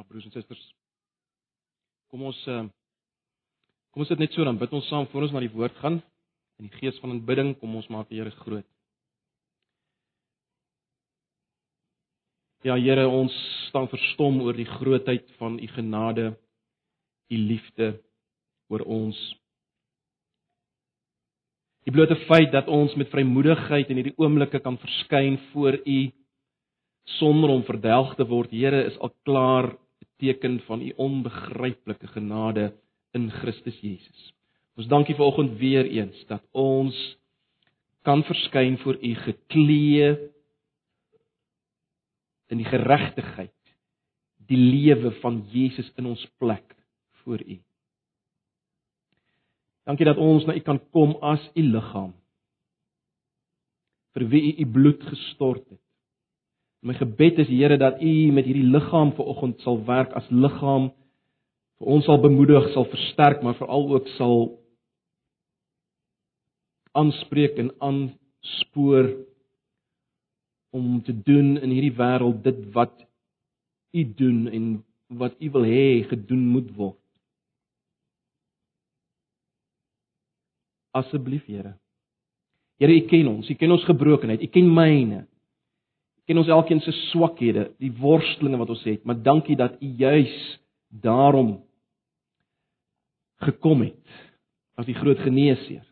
[0.00, 0.60] Ja, broers en susters.
[2.08, 2.62] Kom ons uh
[3.92, 5.98] kom ons sit net so dan bid ons saam voor ons na die woord gaan.
[6.56, 8.64] In die gees van aanbidding kom ons maak die Here groot.
[12.64, 13.34] Ja Here, ons
[13.66, 16.30] staan verstom oor die grootheid van u genade,
[17.28, 17.90] u liefde
[18.72, 19.20] oor ons.
[21.84, 26.00] Die blote feit dat ons met vrymoedigheid in hierdie oomblikke kan verskyn voor u
[27.20, 29.74] sonder om verdelg te word, Here, is al klaar
[30.20, 32.70] teken van u onbegryplike genade
[33.16, 34.28] in Christus Jesus.
[34.78, 36.96] Ons dankie vir oggend weer eens dat ons
[38.06, 40.12] kan verskyn voor u geklee
[42.50, 43.56] in die geregtigheid,
[44.50, 46.74] die lewe van Jesus in ons plek
[47.22, 47.58] voor u.
[49.86, 52.14] Dankie dat ons na u kan kom as u liggaam
[54.14, 55.82] vir wie u u bloed gestort het.
[56.80, 60.88] My gebed is Here dat U met hierdie liggaam vanoggend sal werk as liggaam
[61.80, 64.38] vir ons sal bemoedig, sal versterk, maar veral ook sal
[66.96, 69.10] aanspreek en aanspoor
[70.70, 72.96] om te doen in hierdie wêreld dit wat
[73.92, 74.66] U doen en
[75.20, 76.98] wat U wil hê gedoen moet word.
[80.96, 81.74] Asseblief Here.
[82.80, 85.26] Here, U ken ons, U ken ons gebrokenheid, U ken myne
[86.30, 90.34] ken ons elkeen se swakhede, die worstelinge wat ons het, maar dankie dat U juis
[91.02, 91.56] daarom
[93.42, 94.12] gekom het
[94.78, 95.82] as die groot geneesheer.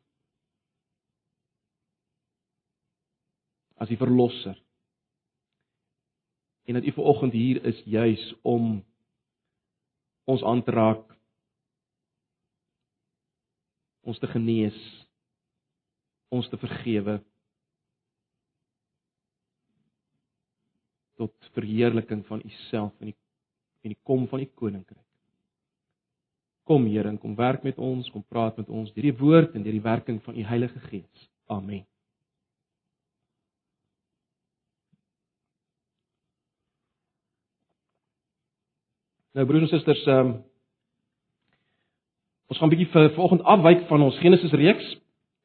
[3.83, 4.55] As die verlosser.
[6.71, 8.77] En dat U ver oggend hier is juis om
[10.31, 11.03] ons aan te raak
[14.07, 14.79] ons te genees
[16.31, 17.19] ons te vergewe
[21.19, 23.17] tot verheerliking van u self en die
[23.87, 25.05] en die kom van u koninkryk.
[26.69, 29.77] Kom Here, kom werk met ons, kom praat met ons deur die woord en deur
[29.77, 31.29] die werking van u Heilige Gees.
[31.47, 31.87] Amen.
[39.39, 40.33] Nou broers en susters, um,
[42.51, 44.97] ons gaan 'n bietjie vir vanoggend afwyk van ons Genesis reeks.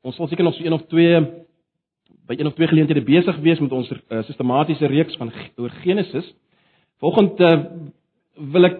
[0.01, 1.45] Ons sal seker nog so een of twee
[2.27, 6.33] by een of twee geleenthede besig wees met ons uh, sistematiese reeks van oor Genesis.
[6.99, 7.63] Volgende uh,
[8.51, 8.79] wil ek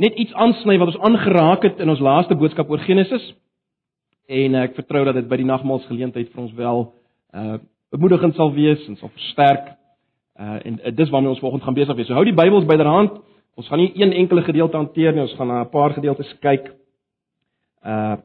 [0.00, 3.24] net iets aansny wat ons aangeraak het in ons laaste boodskap oor Genesis.
[4.28, 6.88] En uh, ek vertrou dat dit by die nagmaalsgeleentheid vir ons wel
[7.34, 7.58] uh
[7.90, 9.72] bemoedigend sal wees en sal versterk.
[10.38, 12.06] Uh en uh, dis waarmee ons volgende gaan besig wees.
[12.06, 13.16] So hou die Bybels byderhand.
[13.58, 16.70] Ons gaan nie een enkele gedeelte hanteer nie, ons gaan na 'n paar gedeeltes kyk.
[17.82, 18.20] Uh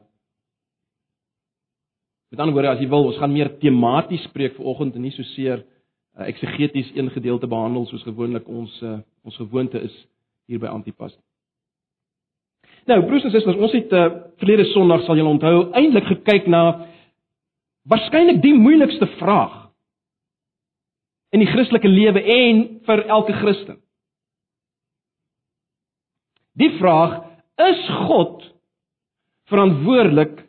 [2.36, 5.24] Met ander woorde, as jy wil, ons gaan meer tematies spreek vanoggend en nie so
[5.30, 9.94] seer uh, eksegeties een gedeelte behandel soos gewoonlik ons uh, ons gewoonte is
[10.44, 11.14] hier by Antipas.
[12.84, 14.04] Nou, broers en susters, ons het uh,
[14.36, 16.60] verlede Sondag sal julle onthou eintlik gekyk na
[17.88, 19.56] waarskynlik die moeilikste vraag
[21.32, 23.80] in die Christelike lewe en vir elke Christen.
[26.60, 27.22] Die vraag:
[27.64, 28.44] Is God
[29.48, 30.42] verantwoordelik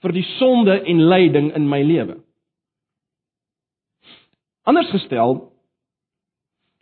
[0.00, 2.18] vir die sonde en lyding in my lewe.
[4.68, 5.38] Anders gestel,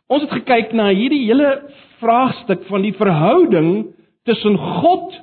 [0.08, 1.52] ons het gekyk na hierdie hele
[2.02, 3.70] vraagstuk van die verhouding
[4.28, 5.16] tussen God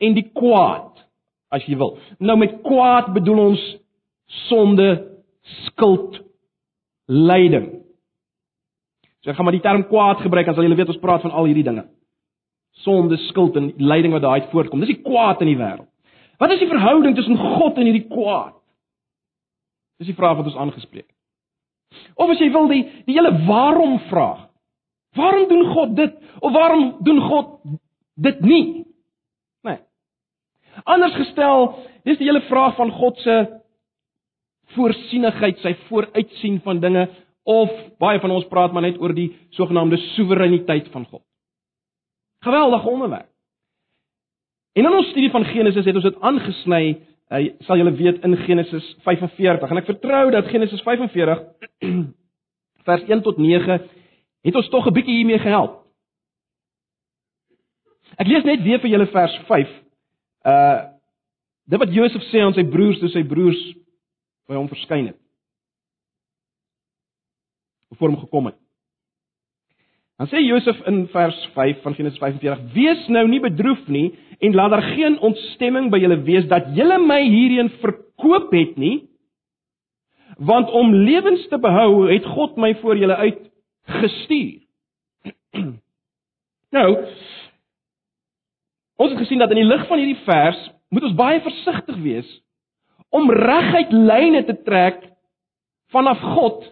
[0.00, 1.02] en die kwaad,
[1.52, 1.96] as jy wil.
[2.22, 3.64] Nou met kwaad bedoel ons
[4.46, 4.88] sonde,
[5.66, 6.20] skuld,
[7.10, 7.68] lyding.
[9.20, 11.50] So ek gaan maar die term kwaad gebruik as jy weet ons praat van al
[11.50, 11.84] hierdie dinge.
[12.86, 14.80] Sonde, skuld en lyding wat daai voortkom.
[14.80, 15.89] Dis die kwaad in die wêreld.
[16.40, 18.56] Wat is die verhouding tussen God en hierdie kwaad?
[20.00, 21.16] Dis die vraag wat ons aangespreek het.
[22.16, 24.46] Of as jy wil die die hele waarom vraag.
[25.18, 27.56] Waarom doen God dit of waarom doen God
[28.14, 28.64] dit nie?
[29.66, 29.80] Nee.
[30.84, 31.72] Anders gestel,
[32.08, 33.36] dis die hele vraag van God se
[34.76, 37.08] voorsienigheid, sy vooruitsien van dinge
[37.48, 41.24] of baie van ons praat maar net oor die sogenaamde soewereiniteit van God.
[42.44, 43.29] Geweldige onderwerp.
[44.72, 46.84] En in ons studie van Genesis het ons dit aangesny,
[47.30, 51.42] hy sal julle weet in Genesis 45 en ek vertrou dat Genesis 45
[52.88, 53.78] vers 1 tot 9
[54.46, 55.78] het ons tog 'n bietjie hiermee gehelp.
[58.18, 59.76] Ek lees net weer vir julle vers 5.
[60.44, 60.80] Uh
[61.70, 63.58] dit wat Josef sê aan sy broers toe sy broers
[64.50, 65.18] by hom verskyn het.
[67.94, 68.59] Voor hom gekom het.
[70.20, 74.54] Dan sê Josef in vers 5 van Genesis 45: "Wees nou nie bedroef nie en
[74.54, 79.08] laat daar geen ontstemming by julle wees dat julle my hierheen verkoop het nie,
[80.36, 83.38] want om lewens te behou het God my voor julle uit
[84.00, 84.60] gestuur.
[86.76, 86.88] nou,
[88.96, 90.60] ons het gesien dat in die lig van hierdie vers
[90.92, 92.28] moet ons baie versigtig wees
[93.08, 95.00] om reguit lyne te trek
[95.96, 96.68] vanaf God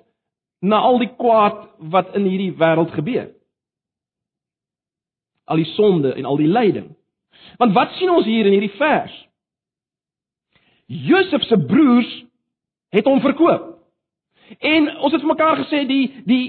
[0.60, 3.37] na al die kwaad wat in hierdie wêreld gebeur.
[5.48, 6.92] Al die sonde en al die lyding.
[7.58, 9.14] Want wat sien ons hier in hierdie vers?
[10.88, 12.10] Josef se broers
[12.94, 13.74] het hom verkoop.
[14.58, 16.46] En ons het vir mekaar gesê die die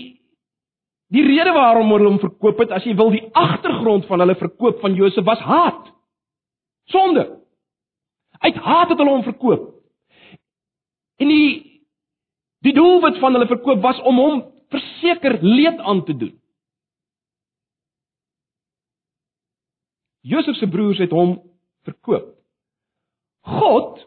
[1.09, 4.77] die rede waarom hulle hom verkoop het, as jy wil, die agtergrond van hulle verkoop
[4.83, 5.89] van Josef was haat.
[6.93, 7.25] Sonde.
[8.39, 9.65] Uit haat het hulle hom verkoop.
[11.19, 11.49] En die
[12.63, 16.38] die doelwit van hulle verkoop was om hom verseker leed aan te doen.
[20.29, 21.39] Josef se broers het hom
[21.87, 22.35] verkoop.
[23.49, 24.05] God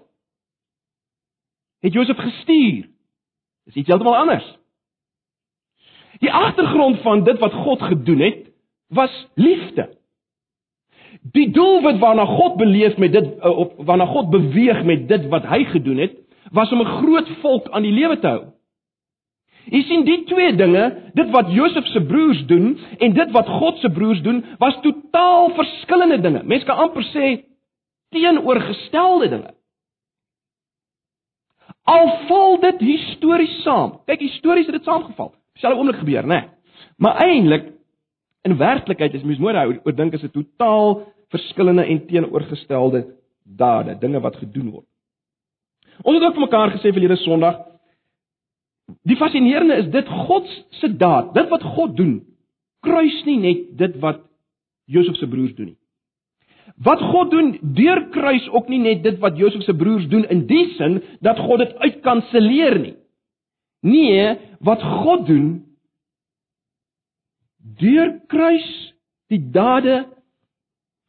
[1.83, 2.87] het Josef gestuur.
[3.67, 4.47] Dis iets heeltemal anders.
[6.23, 8.47] Die agtergrond van dit wat God gedoen het,
[8.87, 9.89] was liefde.
[11.35, 15.47] Die doelwit waarna God beleef met dit eh, op waarna God beweeg met dit wat
[15.47, 16.17] hy gedoen het,
[16.51, 18.45] was om 'n groot volk aan die lewe te hou.
[19.71, 23.79] Jy sien die twee dinge, dit wat Josef se broers doen en dit wat God
[23.79, 26.43] se broers doen, was totaal verskillende dinge.
[26.43, 27.35] Mense kan amper sê
[28.13, 29.53] teenoorgestelde dinge.
[31.89, 34.01] Al val dit histories saam.
[34.07, 35.33] Kyk, histories het dit saamgeval.
[35.55, 36.41] Dieselfde oomblik gebeur, né?
[36.43, 36.51] Nee.
[37.03, 37.73] Maar eintlik
[38.43, 43.05] in werklikheid is mens mooi daar oor dink is dit totaal verskillende en teenoorgestelde
[43.43, 44.87] dade, dinge wat gedoen word.
[46.03, 47.59] Ons het ook vir mekaar gesê verlede Sondag,
[49.09, 50.49] die fascinerende is dit God
[50.81, 52.21] se daad, dit wat God doen,
[52.83, 54.23] kruis nie net dit wat
[54.91, 55.79] Josef se broers doen nie.
[56.83, 60.67] Wat God doen, deurkruis ook nie net dit wat Josef se broers doen in die
[60.77, 62.97] sin dat God dit uitkanselleer nie.
[63.83, 65.49] Nee, wat God doen,
[67.79, 68.67] deurkruis
[69.33, 70.05] die dade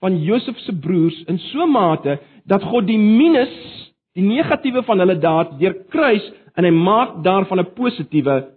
[0.04, 2.18] van Josef se broers in so mate
[2.50, 3.54] dat God die minus,
[4.18, 8.54] die negatiewe van hulle daad deurkruis en hy maak daarvan 'n positiewe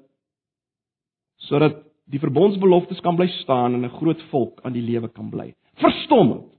[1.37, 5.55] sodat die verbondsbeloftes kan bly staan en 'n groot volk aan die lewe kan bly.
[5.75, 6.53] Verstommend.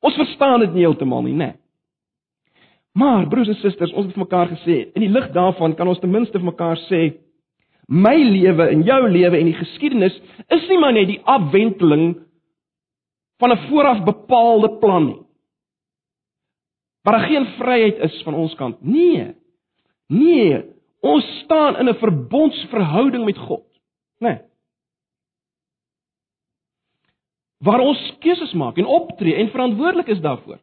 [0.00, 1.46] Ons verstaan dit nie heeltemal nie, né?
[1.46, 1.54] Nee.
[2.92, 6.00] Maar broers en susters, ons het vir mekaar gesê, in die lig daarvan kan ons
[6.02, 7.02] ten minste vir mekaar sê,
[7.86, 10.16] my lewe en jou lewe en die geskiedenis
[10.48, 12.16] is nie maar net die afwenteling
[13.38, 15.20] van 'n vooraf bepaalde plan nie.
[17.04, 18.82] Maar daar geen vryheid is van ons kant.
[18.82, 19.34] Nee.
[20.08, 20.64] Nee,
[21.00, 23.66] ons staan in 'n verbondsverhouding met God,
[24.18, 24.28] né?
[24.28, 24.50] Nee
[27.60, 30.58] waar ons keuses maak en optree en verantwoordelik is daarvoor.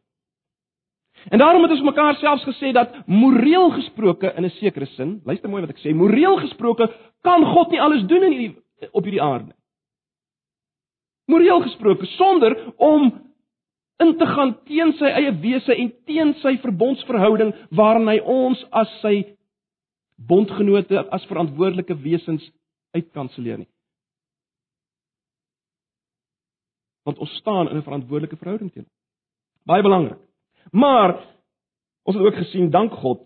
[1.30, 5.50] En daarom het ons mekaar selfs gesê dat moreel gesproke in 'n sekere sin, luister
[5.50, 6.92] mooi wat ek sê, moreel gesproke
[7.22, 8.58] kan God nie alles doen in hierdie
[8.92, 9.54] op hierdie aarde.
[11.26, 13.22] Moreel gesproke sonder om
[14.00, 19.00] in te gaan teen sy eie wese en teen sy verbondsverhouding waarin hy ons as
[19.02, 19.37] sy
[20.18, 22.52] bondgenote as verantwoordelike wesens
[22.92, 23.72] uitkanselleer nie.
[27.08, 28.92] want ons staan in 'n verantwoordelike verhouding teenoor.
[29.64, 30.20] Baie belangrik.
[30.72, 31.12] Maar
[32.04, 33.20] ons het ook gesien dank God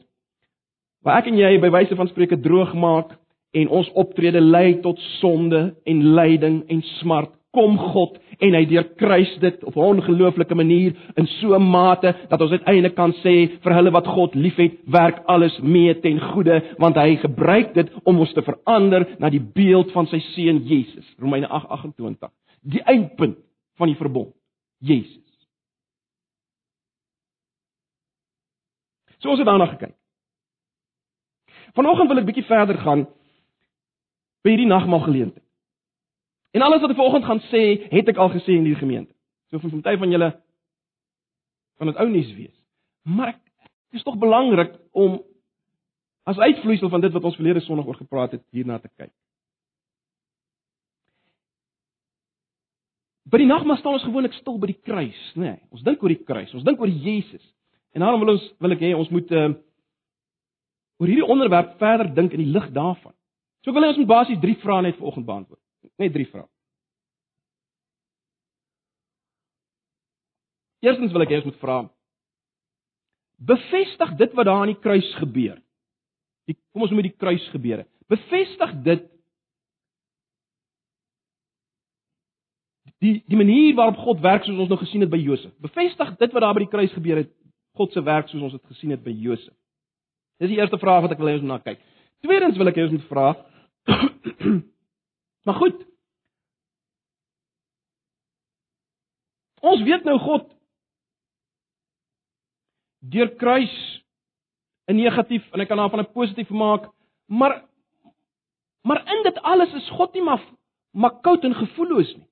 [1.02, 3.18] waar ek en jy by wyse van spreuke droog maak
[3.52, 9.32] en ons optrede lei tot sonde en lyding en smart kom God en hy deurkruis
[9.44, 13.74] dit op 'n ongelooflike manier in so 'n mate dat ons uiteindelik kan sê vir
[13.74, 18.34] hulle wat God liefhet, werk alles mee ten goeie want hy gebruik dit om ons
[18.34, 21.16] te verander na die beeld van sy seun Jesus.
[21.20, 22.32] Romeine 8:28.
[22.64, 23.38] Die eindpunt
[23.78, 24.34] van die verbond.
[24.80, 25.22] Jesus.
[29.18, 29.96] So ons het daarna gekyk.
[31.74, 33.08] Vanoggend wil ek bietjie verder gaan
[34.44, 35.51] by hierdie nagmaal geleentheid.
[36.52, 39.14] En alles wat ek vanoggend gaan sê, het ek al gesê in die gemeente.
[39.52, 40.32] So vir party van julle
[41.82, 42.58] van dit ou nuus wees.
[43.04, 45.22] Maar dit is tog belangrik om
[46.30, 49.12] as uitvloeisel van dit wat ons verlede Sondag oor gepraat het hierna te kyk.
[53.32, 55.56] By die nagmaal staan ons gewoonlik stil by die kruis, nê.
[55.56, 57.44] Nee, ons dink oor die kruis, ons dink oor Jesus.
[57.96, 59.50] En daarom wil ons wil ek hê ons moet uh
[61.02, 63.16] oor hierdie onderwerp verder dink in die lig daarvan.
[63.64, 65.64] So ek wil hê ons moet basies drie vrae net vanoggend beantwoord.
[66.02, 66.48] Net drie vrae.
[70.82, 71.82] Eerstens wil ek hê ons moet vra
[73.42, 75.56] bevestig dit wat daar aan die kruis gebeur.
[76.46, 77.88] Die kom ons noem dit die kruis gebeure.
[78.12, 79.08] Bevestig dit
[83.02, 85.54] die die manier waarop God werk soos ons nou gesien het by Josef.
[85.64, 87.32] Bevestig dit wat daar by die kruis gebeur het,
[87.78, 89.56] God se werk soos ons dit gesien het by Josef.
[90.42, 91.82] Dis die eerste vraag wat ek wil hê ons moet na kyk.
[92.22, 93.32] Tweedens wil ek hê ons moet vra
[95.46, 95.80] Maar goed.
[99.62, 100.48] Ons weet nou God
[103.14, 103.74] deur kruis
[104.90, 106.90] 'n negatief en ek kan daarvan 'n positief maak,
[107.28, 107.64] maar
[108.84, 110.42] maar in dit alles is God nie maar
[110.92, 112.28] maar koud en gevoelloos nie.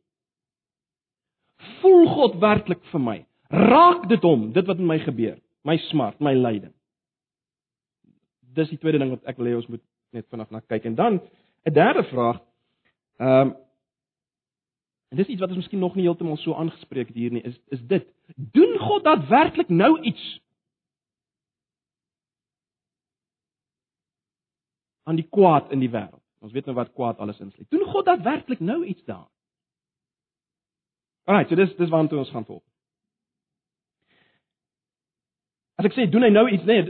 [1.79, 3.25] Voel God werklik vir my?
[3.49, 6.73] Raak dit hom, dit wat met my gebeur, my smart, my lyding?
[8.53, 9.81] Dis die tweede ding wat ek wil hê ons moet
[10.11, 11.21] net vanaand na kyk en dan
[11.65, 12.41] 'n derde vraag.
[13.19, 13.55] Ehm um,
[15.09, 17.57] en dis iets wat ons miskien nog nie heeltemal so aangespreek het hier nie, is
[17.73, 18.05] is dit.
[18.35, 20.25] Doen God daadwerklik nou iets
[25.09, 26.21] aan die kwaad in die wêreld?
[26.39, 27.69] Ons weet nou wat kwaad alles insluit.
[27.69, 29.27] Doen God daadwerklik nou iets daar?
[31.25, 32.63] Alraai, so dis dis waartoe ons gaan volg.
[35.79, 36.85] As ek sê doen hy nou iets, nee.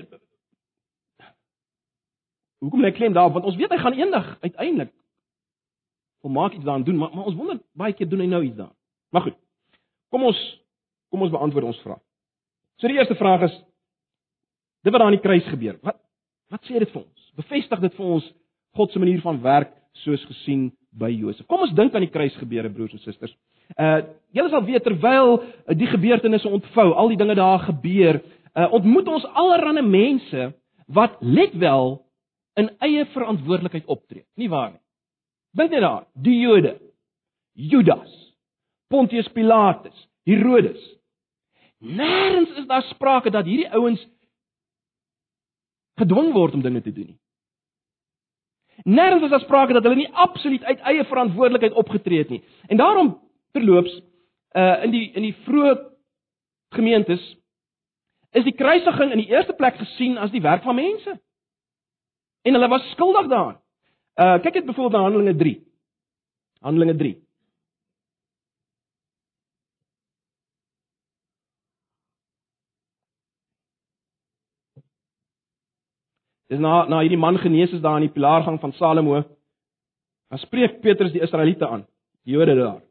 [2.59, 3.37] Hoekom lê klem daarop?
[3.37, 4.93] Want ons weet hy gaan eendag uiteindelik
[6.21, 8.73] volmaak iets daaraan doen, maar maar ons wonder baie keer doen hy nou iets daar.
[9.09, 9.37] Maar goed.
[10.09, 10.39] Kom ons
[11.09, 12.01] kom ons beantwoord ons vraag.
[12.79, 13.55] So die eerste vraag is
[14.83, 15.79] dit wat daar aan die kruis gebeur.
[15.81, 15.97] Wat
[16.49, 17.31] wat sê dit vir ons?
[17.37, 18.33] Bevestig dit vir ons
[18.77, 19.73] God se manier van werk
[20.03, 21.45] soos gesien by Josef.
[21.47, 23.35] Kom ons dink aan die kruis gebeure broers en susters.
[23.77, 24.01] Uh
[24.33, 28.21] julle sal weet terwyl uh, die gebeurtenisse ontvou, al die dinge daar gebeur,
[28.53, 30.51] uh ontmoet ons allerlei mense
[30.89, 31.99] wat let wel
[32.57, 34.25] in eie verantwoordelikheid optree.
[34.35, 34.81] Nie waar nie?
[35.51, 36.75] Dink net daar, die Jode,
[37.53, 38.11] Judas,
[38.87, 40.81] Pontius Pilatus, Herodes.
[41.79, 44.01] Nêrens is daar sprake dat hierdie ouens
[45.99, 47.19] gedwing word om dinge te doen nie.
[48.83, 52.43] Nêrens is daar sprake dat hulle nie absoluut uit eie verantwoordelikheid opgetree het nie.
[52.67, 53.17] En daarom
[53.51, 54.01] terloops
[54.57, 55.75] uh in die in die vroeë
[56.75, 57.23] gemeentes
[58.31, 61.19] is die kruisiging in die eerste plek gesien as die werk van mense.
[62.41, 63.59] En hulle was skuldig daaraan.
[64.19, 65.51] Uh kyk net byvoorbeeld na Handelinge 3.
[66.59, 67.15] Handelinge 3.
[76.49, 79.21] Dis na na hierdie man genees is daar in die pilaargang van Salomo.
[80.29, 81.85] Dan spreek Petrus die Israeliete aan,
[82.25, 82.88] die Jode daar.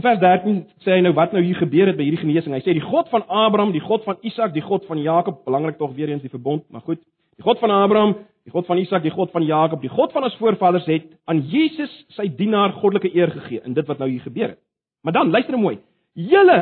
[0.00, 2.54] In vers 13 sê hy nou wat nou hier gebeur het by hierdie genesing.
[2.56, 5.76] Hy sê die God van Abraham, die God van Isak, die God van Jakob, belangrik
[5.76, 7.02] tog weer eens die verbond, maar goed.
[7.36, 8.14] Die God van Abraham,
[8.48, 11.42] die God van Isak, die God van Jakob, die God van ons voorvaders het aan
[11.52, 14.60] Jesus sy dienaar goddelike eer gegee in dit wat nou hier gebeur het.
[15.04, 15.76] Maar dan luister nou mooi.
[16.16, 16.58] Julle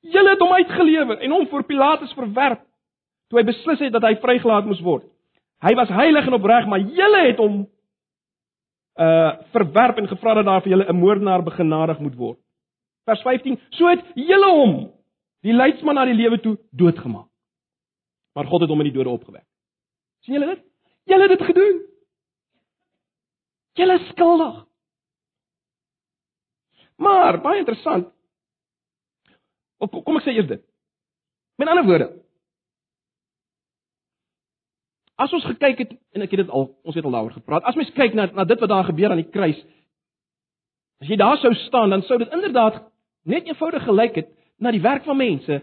[0.00, 2.64] Julle het hom uitgelewer en hom voor Pilatus verwerp
[3.28, 5.04] toe hy beslis het dat hy vrygelaat moes word.
[5.60, 7.66] Hy was heilig en opreg, maar julle het hom
[8.96, 12.38] uh verwerp en gevra dat daar vir julle 'n moordenaar begenadig moet word.
[13.04, 14.92] Vers 15: So het julle hom,
[15.40, 17.28] die leidsman na die lewe toe, doodgemaak.
[18.32, 19.46] Maar God het hom uit die dode opgewek.
[20.20, 20.64] sien julle dit?
[21.04, 21.86] Julle het dit gedoen.
[23.72, 24.66] Julle is skuldig.
[26.96, 28.10] Maar baie interessant.
[29.78, 30.64] Kom ek sê eers dit.
[31.56, 32.08] Met ander woorde,
[35.20, 37.66] As ons gekyk het en ek het dit al ons het al daaroor gepraat.
[37.68, 39.58] As mens kyk na na dit wat daar gebeur aan die kruis.
[41.00, 42.82] As jy daar sou staan, dan sou dit inderdaad
[43.28, 45.60] net eenvoudig gelyk het na die werk van mense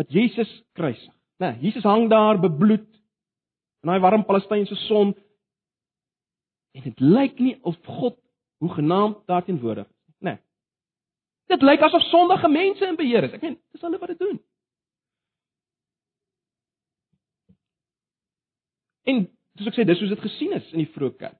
[0.00, 1.12] wat Jesus kruisig.
[1.40, 2.88] Né, nee, Jesus hang daar bebloed
[3.80, 5.14] in daai warm Palestynse son.
[6.76, 8.16] En dit lyk nie of God
[8.60, 10.36] hoe genaamd daar teenwoordig is, né.
[10.36, 10.38] Nee.
[11.56, 13.32] Dit lyk asof sondige mense in beheer is.
[13.36, 14.36] Ek meen, dis hulle wat dit doen.
[19.08, 19.28] En
[19.58, 21.38] soos ek sê, dis hoe dit gesien is in die vroeë kerk.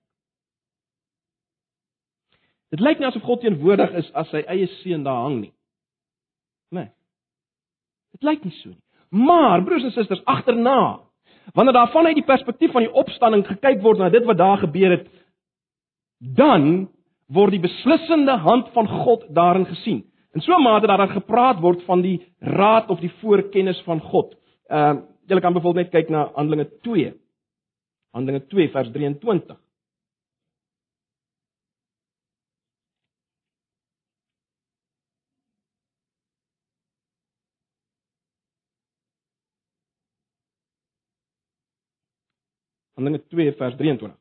[2.70, 5.52] Dit lyk nie asof God teenwoordig is as sy eie seun daar hang nie.
[6.70, 6.90] Nee.
[8.14, 8.82] Dit lyk nie so nie.
[9.10, 11.00] Maar broers en susters, agterna,
[11.54, 14.94] wanneer daar vanuit die perspektief van die opstanding gekyk word na dit wat daar gebeur
[14.94, 15.08] het,
[16.20, 16.86] dan
[17.34, 20.04] word die beslissende hand van God daarin gesien.
[20.34, 24.00] In so 'n mate dat daar gepraat word van die raad of die voorkennis van
[24.00, 24.36] God.
[24.68, 27.14] Ehm uh, julle kan byvoorbeeld net kyk na Handelinge 2
[28.10, 29.56] Handelinge 2 vers 23.
[42.94, 44.18] Handelinge 2 vers 23.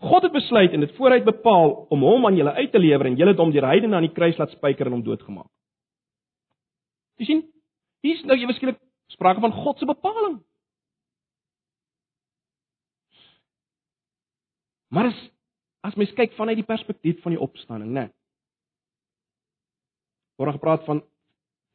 [0.00, 3.16] God het besluit en dit vooruit bepaal om hom aan julle uit te lewer en
[3.16, 5.50] julle het hom deur heidene aan die kruis laat spyker en hom doodgemaak.
[7.20, 7.42] Jy sien,
[8.00, 8.80] hier is nou jy beskryf
[9.12, 10.40] sprake van God se bepaling.
[14.90, 15.20] Maar as
[15.86, 18.10] as mens kyk vanuit die perspektief van die opstanding, né?
[20.40, 21.02] word gepraat van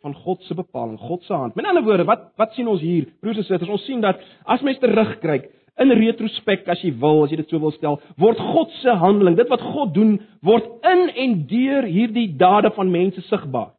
[0.06, 1.56] van God se bepaling, God se hand.
[1.58, 3.08] Met ander woorde, wat wat sien ons hier?
[3.24, 5.48] Broers en susters, ons sien dat as mens terugkyk
[5.82, 9.36] in retrospek as jy wil, as jy dit so wil stel, word God se handeling,
[9.36, 10.14] dit wat God doen,
[10.46, 13.74] word in en deur hierdie dade van mense sigbaar.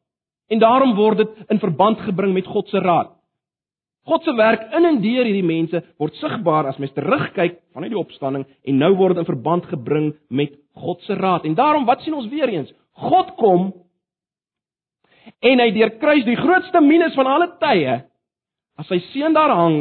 [0.50, 3.14] En daarom word dit in verband gebring met God se raad.
[4.06, 7.98] God se werk in en deur hierdie mense word sigbaar as mens terugkyk vanuit die
[7.98, 11.46] opstanding en nou word in verband gebring met God se raad.
[11.48, 12.70] En daarom wat sien ons weer eens?
[13.02, 13.72] God kom
[15.42, 17.96] en hy deurkruis die grootste minus van alle tye.
[18.78, 19.80] As sy seun daar hang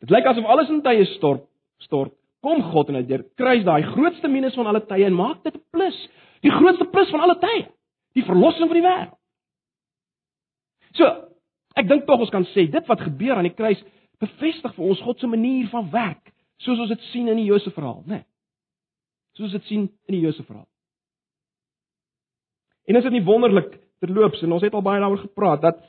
[0.00, 1.44] dit lyk asof alles in tye stort
[1.84, 2.14] stort.
[2.40, 5.64] Kom God en hy deurkruis daai grootste minus van alle tye en maak dit 'n
[5.76, 5.98] plus.
[6.40, 7.68] Die grootste plus van alle tye.
[8.14, 9.17] Die verlossing van die wêreld
[10.94, 11.10] so
[11.76, 13.82] ek dink tog ons kan sê dit wat gebeur aan die kruis
[14.20, 16.32] bevestig vir ons God se manier van werk
[16.64, 18.26] soos ons dit sien in die Josef verhaal nê nee.
[19.38, 20.68] soos dit sien in die Josef verhaal
[22.88, 25.80] En is dit nie wonderlik terloops en ons het al baie daaroor gepraat dat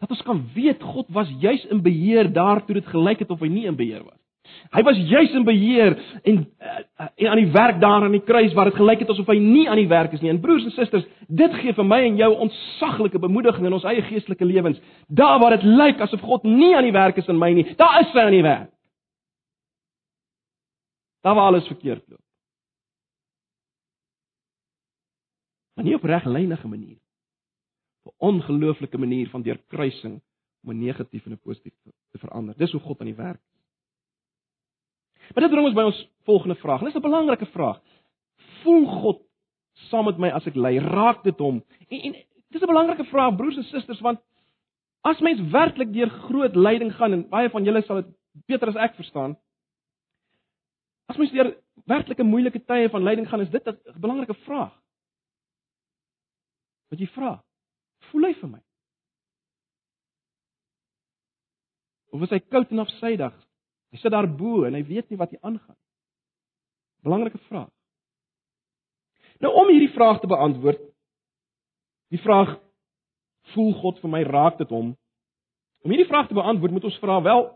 [0.00, 3.48] dat ons kan weet God was juis in beheer daartoe dit gelyk het of hy
[3.48, 4.20] nie in beheer was.
[4.74, 6.40] Hy was juis in beheer en
[7.14, 9.68] en aan die werk daar aan die kruis waar dit gelyk het asof hy nie
[9.68, 10.30] aan die werk is nie.
[10.30, 14.02] En broers en susters, dit gee vir my en jou ontsaglike bemoediging in ons eie
[14.02, 14.80] geestelike lewens.
[15.08, 18.00] Daar waar dit lyk asof God nie aan die werk is in my nie, daar
[18.00, 18.70] is hy aan die werk.
[21.24, 22.20] Daar waar alles verkeerd loop.
[25.74, 26.98] maar nie op reglynige manier.
[28.04, 30.22] 'n Ongelooflike manier van deurkruising
[30.62, 31.74] om 'n negatief in 'n positief
[32.10, 32.56] te verander.
[32.56, 33.53] Dis hoe God aan die werk is.
[35.32, 36.82] Maar dit bring ons by ons volgende vraag.
[36.84, 37.80] Dis 'n belangrike vraag.
[38.62, 39.22] Voel God
[39.90, 40.78] saam met my as ek ly?
[40.78, 41.62] Raak dit hom?
[41.88, 42.12] En, en
[42.48, 44.20] dis 'n belangrike vraag broers en susters want
[45.02, 48.14] as mens werklik deur groot lyding gaan en baie van julle sal dit
[48.46, 49.36] beter as ek verstaan.
[51.06, 54.72] As mens deur werklike moeilike tye van lyding gaan, is dit 'n belangrike vraag
[56.90, 57.42] wat jy vra.
[58.10, 58.62] Voel hy vir my?
[62.12, 63.43] Of is hy koud en afsydig?
[63.94, 65.78] Hy sit daar bo en hy weet nie wat hier aangaan.
[67.06, 67.70] Belangrike vraag.
[69.38, 70.80] Nou om hierdie vraag te beantwoord,
[72.10, 72.56] die vraag
[73.54, 74.94] voel God vir my raak dit hom?
[75.84, 77.46] Om hierdie vraag te beantwoord, moet ons vra wel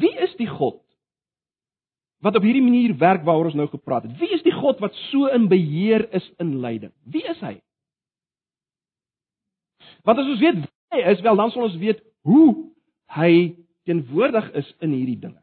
[0.00, 0.82] Wie is die God
[2.20, 4.16] wat op hierdie manier werk waaroor ons nou gepraat het.
[4.20, 6.92] Wie is die God wat so in beheer is in lyding?
[7.08, 7.56] Wie is hy?
[10.04, 10.60] Want as ons weet
[10.92, 12.46] hy is, wel dan sal ons weet hoe
[13.16, 13.32] hy
[13.88, 15.42] teenwoordig is in hierdie dinge.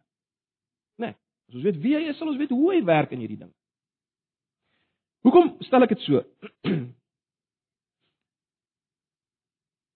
[1.02, 1.12] Né?
[1.12, 1.16] Nee,
[1.54, 3.56] ons weet wie hy is, ons weet hoe hy werk in hierdie dinge.
[5.26, 6.22] Hoekom stel ek dit so?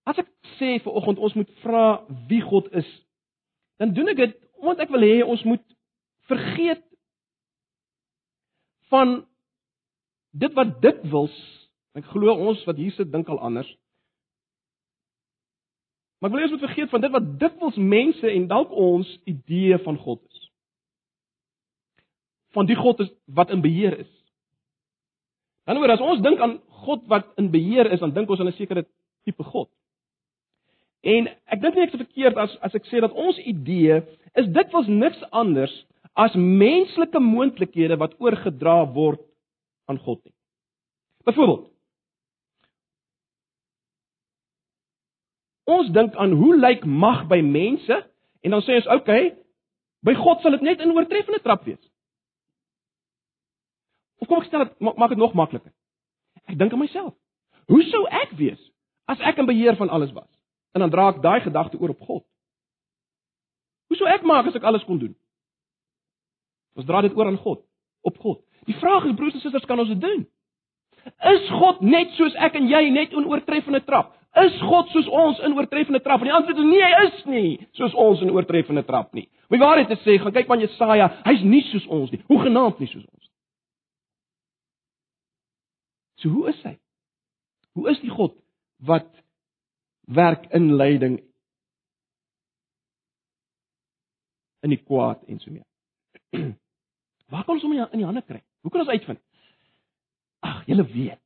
[0.10, 1.86] As ek sê vir oggend ons moet vra
[2.30, 2.90] wie God is,
[3.82, 5.64] dan doen ek dit omdat ek wil hê ons moet
[6.30, 6.84] vergeet
[8.92, 9.22] van
[10.32, 11.38] dit wat dikwels
[11.98, 13.68] ek glo ons wat hier sit dink al anders.
[16.22, 19.78] Maar ek wil eers moet vergeet van dit wat dikwels mense en dalk ons idee
[19.82, 20.50] van God is.
[22.54, 24.12] Van die God is wat in beheer is.
[25.66, 28.52] Dan word as ons dink aan God wat in beheer is, dan dink ons aan
[28.54, 28.86] 'n sekere
[29.26, 29.70] tipe God.
[31.02, 34.04] En ek dink nie ek is verkeerd as as ek sê dat ons idee
[34.38, 35.74] is dikwels niks anders
[36.14, 39.22] as menslike moontlikhede wat oorgedra word
[39.90, 40.34] aan God nie.
[41.26, 41.71] Byvoorbeeld
[45.72, 47.98] Ons dink aan hoe lyk mag by mense
[48.42, 49.24] en dan sê ons oké, okay,
[50.08, 51.82] by God sal dit net in oortreffende trap wees.
[54.22, 55.72] Of kom ek stel dit maak dit nog makliker.
[56.50, 57.14] Ek dink aan myself.
[57.72, 58.60] Hoe sou ek wees
[59.12, 60.30] as ek in beheer van alles was?
[60.76, 62.26] En dan dra ek daai gedagte oor op God.
[63.92, 65.16] Hoe sou ek maak as ek alles kon doen?
[66.80, 67.60] Ons dra dit oor aan God,
[68.08, 68.40] op God.
[68.70, 70.24] Die vraag is broers en susters, kan ons dit doen?
[71.32, 74.14] Is God net soos ek en jy net in oortreffende trap?
[74.40, 76.22] Is God soos ons in oortreffende trap?
[76.24, 79.26] En die antwoord is nee, hy is nie soos ons in oortreffende trap nie.
[79.50, 82.22] Om die waarheid te sê, gaan kyk van Jesaja, hy's nie soos ons nie.
[82.30, 83.32] Hoe genaamd nie soos ons nie.
[86.24, 86.78] So hoe is hy?
[87.76, 88.38] Hoe is die God
[88.88, 89.10] wat
[90.08, 91.20] werk in lyding
[94.64, 95.68] in die kwaad en so mee?
[97.32, 98.40] Waar kan ons hom in die hande kry?
[98.64, 99.20] Hoe kan ons uitvind?
[100.46, 101.20] Ag, julle weet.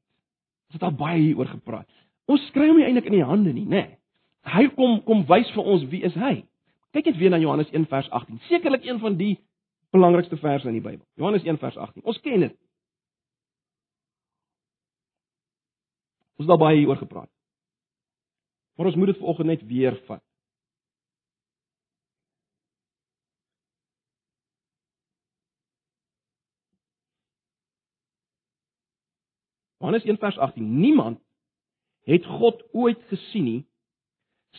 [0.71, 1.89] Ons het al baie hieroor gepraat.
[2.25, 3.83] Ons skry hom nie eintlik in die hande nie, nê?
[3.85, 3.97] Nee.
[4.45, 6.43] Hy kom kom wys vir ons wie is hy.
[6.93, 8.39] Kyk net weer na Johannes 1 vers 18.
[8.49, 9.33] Sekerlik een van die
[9.95, 11.05] belangrikste verse in die Bybel.
[11.17, 12.03] Johannes 1 vers 18.
[12.05, 12.53] Ons ken dit.
[16.37, 17.31] Ons het al baie hieroor gepraat.
[18.75, 20.23] Maar ons moet dit vanoggend net weer vat.
[29.79, 30.79] Johannes 1 vers 18.
[30.79, 31.24] Niemand
[32.05, 33.61] het God ooit gesien nie.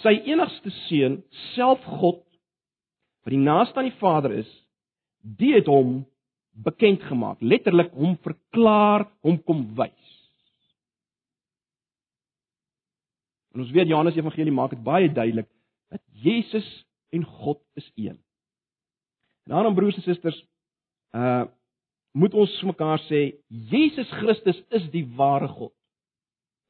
[0.03, 1.21] Sy enigste seun,
[1.55, 2.23] self God,
[3.25, 4.51] wat die naaste aan die Vader is,
[5.23, 6.03] die het hom
[6.67, 10.13] bekend gemaak, letterlik hom verklaar, hom kom wys.
[13.55, 15.49] En ons weet Johannes Evangelie maak dit baie duidelik
[15.93, 16.67] dat Jesus
[17.15, 18.19] en God is een.
[19.47, 20.43] En daarom broers en susters,
[21.17, 21.47] uh
[22.17, 23.19] moet ons mekaar sê
[23.69, 25.75] Jesus Christus is die ware God.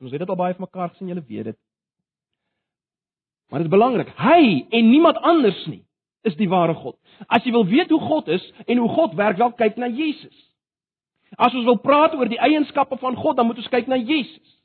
[0.00, 1.58] Ons het dit al baie vir mekaar gesien, julle weet dit.
[3.48, 5.84] Maar dit is belangrik, hy en niemand anders nie
[6.26, 6.96] is die ware God.
[7.30, 10.34] As jy wil weet hoe God is en hoe God werk, wel kyk na Jesus.
[11.38, 14.56] As ons wil praat oor die eienskappe van God, dan moet ons kyk na Jesus.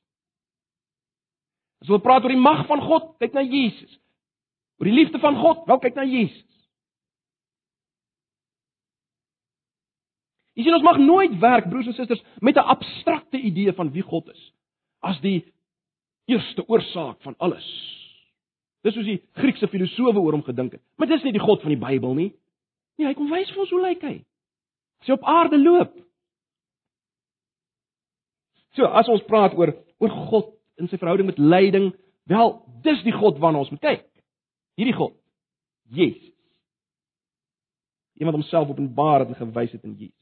[1.81, 3.93] As ons wil praat oor die mag van God, kyk na Jesus.
[4.81, 6.47] Oor die liefde van God, wel kyk na Jesus.
[10.57, 14.03] Jy sien ons mag nooit werk broers en susters met 'n abstrakte idee van wie
[14.03, 14.41] God is
[15.01, 15.41] as die
[16.31, 17.65] eerste oorsaak van alles.
[18.85, 20.83] Dis soos die Griekse filosowe oor hom gedink het.
[20.97, 22.29] Maar dis nie die God van die Bybel nie.
[22.97, 24.15] Nee, hy kom wys vir ons hoe lyk hy.
[25.01, 25.93] As hy op aarde loop.
[28.77, 31.91] So, as ons praat oor oor God in sy verhouding met lyding,
[32.29, 34.05] wel, dis die God waarna ons moet kyk.
[34.79, 35.13] Hierdie God,
[35.93, 36.31] Jesus.
[38.17, 40.20] Iemand homself openbaar het en gewys het in Jesus.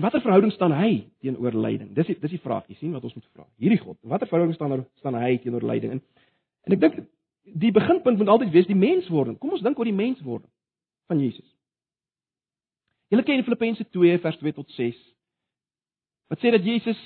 [0.00, 1.92] Watter verhouding staan hy teenoor lyding?
[1.94, 3.46] Dis die, dis die vraag, jy sien wat ons moet vra.
[3.60, 5.96] Hierdie God, watter verhouding staan staan hy teenoor lyding?
[5.96, 6.26] En,
[6.66, 7.00] en ek dink
[7.60, 9.38] die beginpunt moet altyd wees die menswording.
[9.40, 10.50] Kom ons dink oor die menswording
[11.10, 11.46] van Jesus.
[13.10, 14.98] Julle ken Filippense 2 vers 2 tot 6.
[16.30, 17.00] Wat sê dat Jesus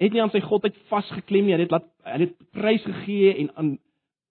[0.00, 3.52] het nie aan sy godheid vasgeklem nie, hy het laat hy het prys gegee en
[3.60, 3.74] aan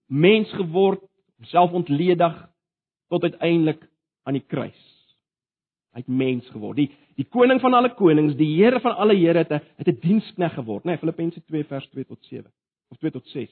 [0.10, 1.04] mens geword,
[1.38, 2.36] homself ontledig
[3.14, 3.82] tot uiteindelik
[4.26, 4.82] aan die kruis.
[5.96, 6.78] Hy het mens geword.
[6.78, 10.00] Die die koning van alle konings, die Here van alle Here het 'n het 'n
[10.02, 10.92] dienskneg geword, né?
[10.92, 12.52] Nee, Filippense 2 vers 2 tot 7
[12.90, 13.50] of 2 tot 6.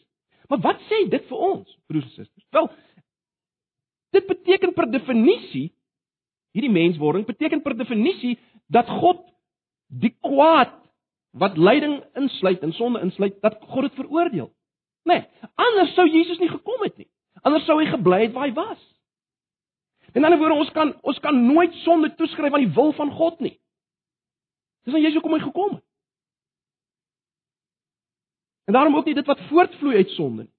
[0.49, 2.45] Maar wat sê dit vir ons, broers en susters?
[2.51, 2.69] Wel,
[4.11, 5.71] dit beteken per definisie
[6.53, 9.23] hierdie menswording beteken per definisie dat God
[9.87, 10.73] die kwaad
[11.33, 14.51] wat lyding insluit en sonde insluit, dat God dit veroordeel.
[15.09, 15.13] Né?
[15.13, 17.09] Nee, anders sou Jesus nie gekom het nie.
[17.41, 18.83] Anders sou hy gebly het waar hy was.
[20.13, 23.39] In ander woorde, ons kan ons kan nooit sonde toeskryf aan die wil van God
[23.39, 23.55] nie.
[24.85, 25.85] Dis aan Jesus kom hy gekom het.
[28.67, 30.53] En daarom ook nie dit wat voortvloei uit sonde nie.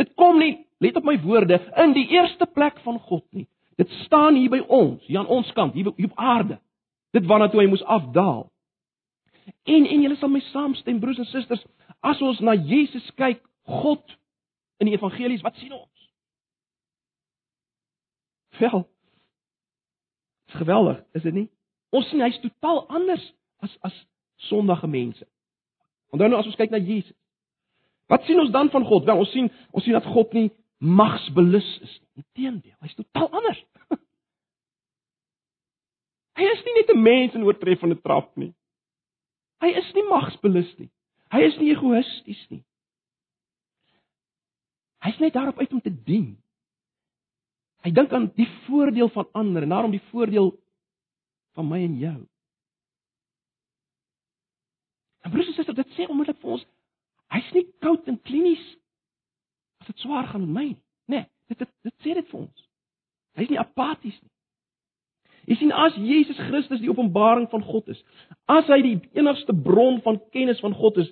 [0.00, 3.46] Dit kom nie, let op my woorde, in die eerste plek van God nie.
[3.76, 6.58] Dit staan hier by ons, hier aan ons kant, hier op aarde.
[7.12, 8.46] Dit waarna toe hy moes afdaal.
[9.68, 11.62] En en julle sal my saamstem broers en susters,
[12.00, 13.42] as ons na Jesus kyk,
[13.82, 14.16] God
[14.80, 15.99] in die evangelies, wat sien ons?
[18.60, 18.90] Wel.
[20.46, 21.48] Dis geweldig, is dit nie?
[21.90, 23.22] Ons sien hy's totaal anders
[23.64, 23.96] as as
[24.50, 25.26] sondige mense.
[26.12, 27.16] Onthou nou as ons kyk na Jesus.
[28.10, 29.06] Wat sien ons dan van God?
[29.08, 32.24] Wel, ons sien ons sien dat God nie magsbelus is nie.
[32.24, 33.60] Inteendeel, hy's totaal anders.
[36.40, 38.52] hy is nie net 'n mens in oortreffende trap nie.
[39.64, 40.90] Hy is nie magsbelus nie.
[41.32, 42.64] Hy is nie egoïsties nie.
[45.00, 46.34] Hy's net daarop uit om te dien.
[47.84, 50.52] Hy dink aan die voordeel van ander en daarom die voordeel
[51.56, 52.18] van my en jou.
[55.20, 56.66] En broers en susters, dit sê onmiddellik vir ons,
[57.34, 58.62] hy's nie koud en klinies
[59.80, 60.78] as dit swaar gaan met my nie.
[61.10, 62.66] Nee, dit dit dit sê dit vir ons.
[63.40, 64.32] Hy's nie apaties nie.
[65.48, 68.00] Jy sien as Jesus Christus die openbaring van God is,
[68.50, 71.08] as hy die enigste bron van kennis van God is,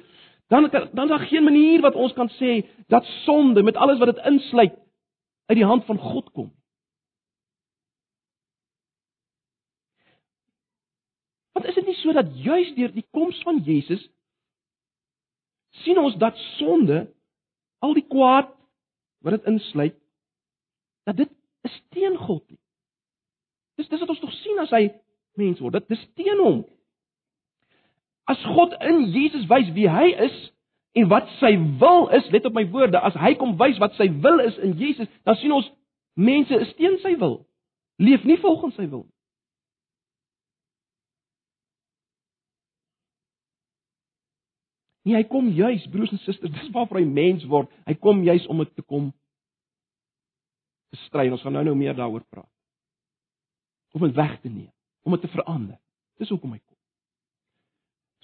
[0.52, 2.61] dan dan is daar geen manier wat ons kan sê
[2.92, 4.76] dat sonde met alles wat dit insluit
[5.48, 6.52] uit die hand van God kom.
[11.68, 14.02] Is dit nie so dat juis deur die koms van Jesus
[15.85, 17.07] sien ons dat sonde
[17.85, 18.50] al die kwaad
[19.24, 19.96] wat dit insluit
[21.09, 21.31] dat dit
[21.66, 22.61] is teen God nie.
[23.78, 24.88] Dis dis wat ons tog sien as hy
[25.38, 25.78] mens word.
[25.78, 26.62] Dit is teen hom.
[28.28, 30.37] As God in Jesus wys wie hy is
[30.98, 34.09] en wat sy wil is, let op my woorde, as hy kom wys wat sy
[34.24, 35.68] wil is in Jesus, dan sien ons
[36.18, 37.40] mense is teen sy wil.
[38.02, 39.17] Leef nie volgens sy wil nie.
[45.09, 47.71] Nee, hy kom juis, broers en susters, dis waarvoor hy mens word.
[47.88, 49.07] Hy kom juis om dit te kom
[50.92, 51.31] te stry.
[51.33, 52.51] Ons gaan nou nou meer daaroor praat.
[53.97, 54.73] Om dit weg te neem,
[55.09, 55.79] om dit te verander.
[56.21, 56.77] Dis hoekom hy kom.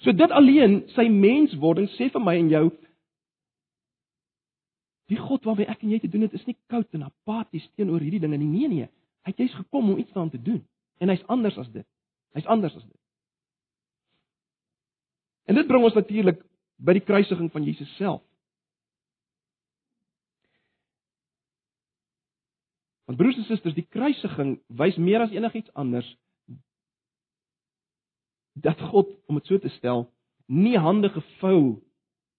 [0.03, 2.67] So dit alleen, sy menswording sê vir my en jou
[5.05, 8.01] Die God waarmee ek en jy te doen het, is nie koud en apaties teenoor
[8.01, 8.49] hierdie dinge nie.
[8.49, 8.87] Nee nee,
[9.21, 10.63] hy het juis gekom om iets daaraan te doen.
[10.97, 11.85] En hy's anders as dit.
[12.33, 13.01] Hy's anders as dit.
[15.45, 16.41] En dit bring ons natuurlik
[16.77, 18.21] by die kruisiging van Jesus self.
[23.05, 26.07] Want broers en susters, die kruisiging wys meer as enigiets anders
[28.55, 30.05] dat God, om dit so te stel,
[30.47, 31.81] nie hande gevou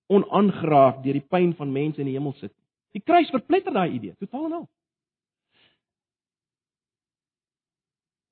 [0.09, 2.55] onaangeraak deur die pyn van mense in die hemel sit.
[2.96, 4.66] Die kruis verpletter daai idee, totaal en al.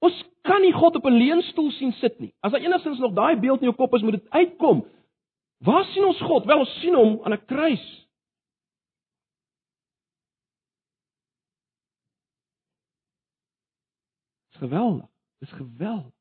[0.04, 2.32] Ons kan nie God op 'n leunstoel sien sit nie.
[2.40, 4.84] As daar enigstens nog daai beeld in jou kop is, moet dit uitkom.
[5.58, 6.44] Waar sien ons God?
[6.44, 7.86] Wel, ons sien hom aan 'n kruis.
[14.50, 15.08] Dis geweldig.
[15.38, 16.12] Dis geweldig.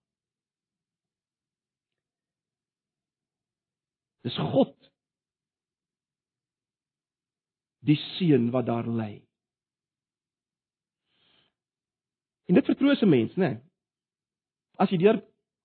[4.21, 4.91] Dis God.
[7.79, 9.21] Die seun wat daar lê.
[12.47, 13.47] En dit vertroos 'n mens, né?
[13.47, 13.61] Nee.
[14.75, 15.21] As jy deur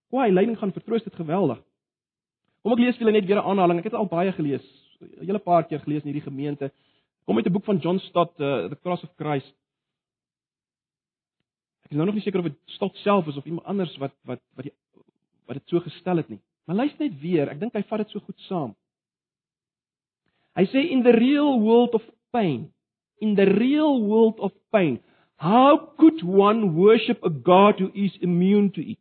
[0.08, 1.67] kwaai lyding gaan vertroos dit geweldig.
[2.62, 3.78] Kom ek lees vir julle net weer 'n aanhaling.
[3.78, 4.64] Ek het al baie gelees,
[5.00, 6.72] 'n hele paar keer gelees in hierdie gemeente.
[7.24, 9.54] Kom uit 'n boek van John Stott, uh, The Cross of Christ.
[11.84, 14.12] Ek is nou nog nie seker of dit Stott self is of iemand anders wat
[14.24, 14.74] wat wat die
[15.46, 16.40] wat dit so gestel het nie.
[16.66, 18.74] Maar luister net weer, ek dink hy vat dit so goed saam.
[20.58, 22.72] Hy sê in the real world of pain,
[23.20, 24.98] in the real world of pain,
[25.36, 28.98] how could one worship a God who is immune to it?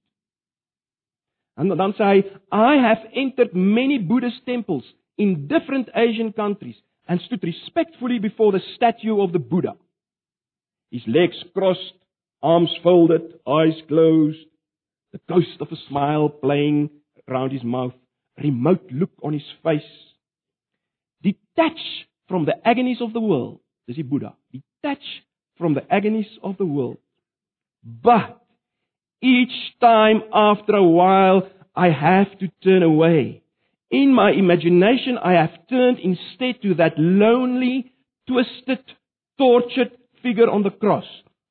[1.58, 2.17] En dan sê hy,
[2.52, 4.86] I have entered many Buddhist temples
[5.17, 9.76] in different Asian countries and stood respectfully before the statue of the Buddha.
[10.91, 11.98] His legs crossed,
[12.43, 14.46] arms folded, eyes closed,
[15.13, 16.89] the ghost of a smile playing
[17.28, 17.93] around his mouth,
[18.41, 19.82] remote look on his face.
[21.24, 25.24] Detached from the agonies of the world, dis die Boeddha, detached
[25.58, 26.98] from the agonies of the world.
[27.84, 28.47] But
[29.22, 33.44] each time after a while I have to turn away.
[33.90, 37.92] In my imagination I have turned instead to that lonely,
[38.28, 38.84] twisted,
[39.38, 41.06] tortured figure on the cross.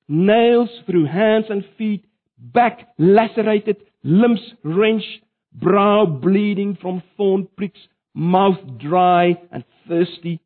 [0.09, 2.05] Nails through hands and feet,
[2.39, 7.81] back lacerated, limbs wrenched, brow bleeding from thorn pricks,
[8.15, 10.41] mouth dry and thirsty,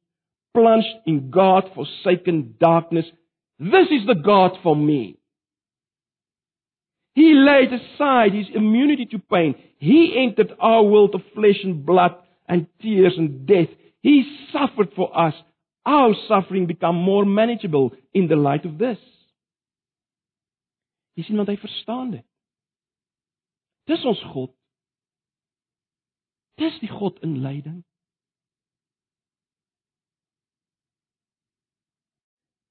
[0.54, 3.06] plunged in God forsaken darkness.
[3.58, 5.19] This is the God for me.
[7.14, 9.54] He laid aside his immunity to pain.
[9.78, 12.14] He entered our world of flesh and blood
[12.48, 13.68] and tears and death.
[14.00, 15.34] He suffered for us.
[15.84, 18.98] Our suffering become more manageable in the light of this.
[21.16, 22.24] Jy sien want hy verstaan dit.
[23.90, 24.52] Dis ons God.
[26.60, 27.80] Dis die God in lyding.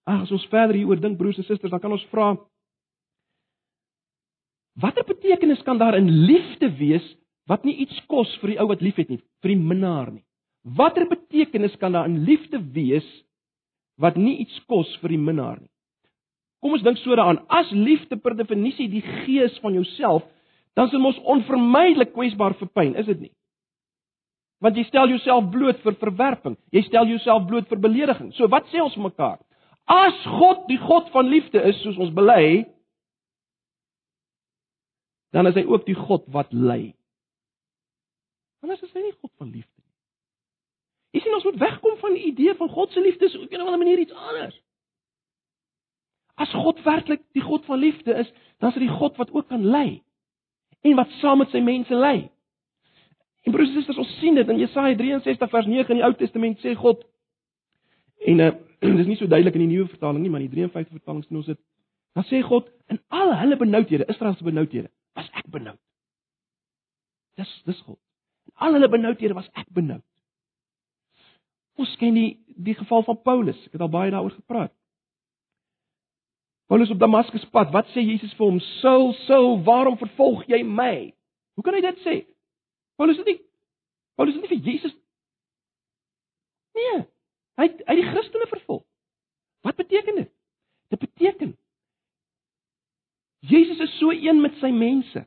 [0.10, 2.32] Ag, as ons verder hieroor dink broers en susters, dan kan ons vra
[4.80, 7.06] Watter betekenis kan daar in liefde wees
[7.50, 10.24] wat nie iets kos vir die ou wat liefhet nie, vir die minnaar nie?
[10.64, 13.08] Watter betekenis kan daar in liefde wees
[14.00, 15.72] wat nie iets kos vir die minnaar nie?
[16.60, 17.42] Kom ons dink so daaraan.
[17.48, 20.26] As liefde per definisie die gees van jouself,
[20.76, 23.34] dan dit mos onvermydelik kwesbaar vir pyn, is dit nie?
[24.60, 26.58] Want jy stel jouself bloot vir verwerping.
[26.76, 28.34] Jy stel jouself bloot vir belediging.
[28.36, 29.40] So wat sê ons mekaar?
[29.90, 32.68] As God die God van liefde is soos ons bely,
[35.36, 36.94] dan is hy ook die God wat ly.
[38.64, 39.94] Anders is hy nie God van liefde nie.
[41.16, 43.82] Jy sien ons moet wegkom van die idee van God se liefde op 'n ander
[43.82, 44.62] manier iets anders.
[46.36, 49.48] As God werklik die God van liefde is, dan is hy die God wat ook
[49.48, 50.02] kan ly
[50.82, 52.30] en wat saam met sy mense ly.
[53.44, 56.14] En broers en susters, ons sien dit in Jesaja 63 vers 9 in die Ou
[56.14, 57.06] Testament sê God
[58.28, 58.52] en uh,
[59.00, 61.38] dis nie so duidelik in die nuwe vertaling nie, maar in die 53 vertaling sien
[61.38, 61.60] ons dit.
[62.14, 65.80] Dan sê God in al hulle benoudhede, Israel se benoudhede, was ek benoud.
[67.40, 68.00] Dis dis God.
[68.50, 70.06] In al hulle benoudhede was ek benoud.
[71.80, 73.60] Ons ken die die geval van Paulus.
[73.68, 74.74] Ek het al baie daaroor gepraat.
[76.70, 78.60] Paulus op Damaskus pad, wat sê Jesus vir hom?
[78.80, 81.10] Saul, Saul, waarom vervolg jy my?
[81.58, 82.20] Hoe kan hy dit sê?
[83.00, 83.40] Paulus het nie
[84.20, 84.96] Paulus het nie vir Jesus
[86.80, 87.00] Nee.
[87.60, 88.84] Hy het, hy het die Christene vervolg.
[89.68, 90.30] Wat beteken dit?
[90.94, 91.58] Dit beteken
[93.40, 95.26] Jesus is so een met sy mense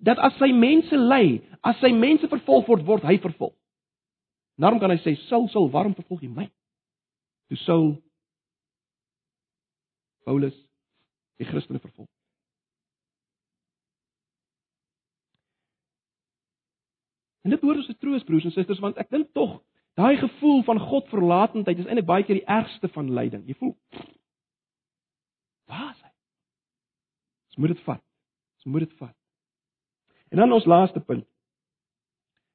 [0.00, 3.54] dat as sy mense ly, as sy mense vervolg word, word hy vervolg.
[4.60, 6.50] Daarom kan hy sê, "Saul, Saul, waarom vervolg jy my?"
[7.48, 8.02] Toe Saul
[10.24, 10.56] Paulus
[11.40, 12.08] die Christene vervolg.
[17.42, 19.62] En dit hoor ons se troos broers en susters want ek dink tog
[19.98, 23.46] daai gevoel van God verlatendheid is eintlik baie keer die ergste van lyding.
[23.48, 23.74] Jy voel
[25.70, 26.09] Waar is hy?
[27.60, 28.00] Moet dit vat.
[28.60, 29.16] Ons moet dit vat.
[30.30, 31.26] En dan ons laaste punt.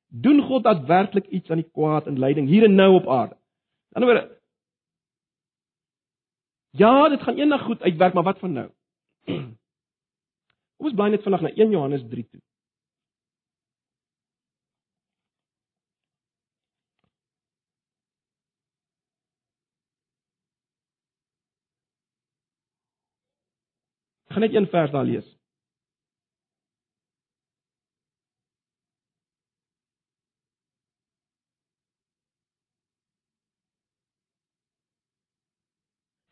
[0.08, 3.36] Doen God daadwerklik iets aan die kwaad en lyding hier en nou op aarde?
[3.36, 4.34] In 'n ander woorde
[6.70, 8.70] Ja, dit gaan eendag goed uitwerk, maar wat van nou?
[10.76, 12.42] Kom ons bly net vandag na 1 Johannes 3 toe.
[24.36, 25.28] Ek gaan net een vers daar lees.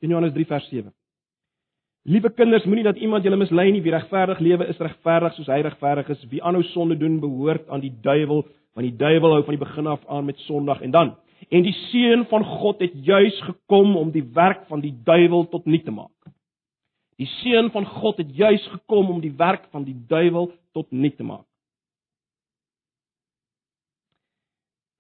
[0.04, 0.92] In Johannes 3 vers 7.
[2.04, 3.80] Liewe kinders, moenie dat iemand julle mislei nie.
[3.82, 6.26] Wie regverdig lewe, is regverdig soos hy regverdig is.
[6.28, 8.44] Wie aanhou sonde doen, behoort aan die duiwel,
[8.76, 11.16] want die duiwel hou van die begin af aan met sondig en dan.
[11.48, 15.72] En die seun van God het juis gekom om die werk van die duiwel tot
[15.72, 16.13] nul te maak.
[17.24, 21.14] Die seun van God het juis gekom om die werk van die duiwel tot nul
[21.16, 21.46] te maak.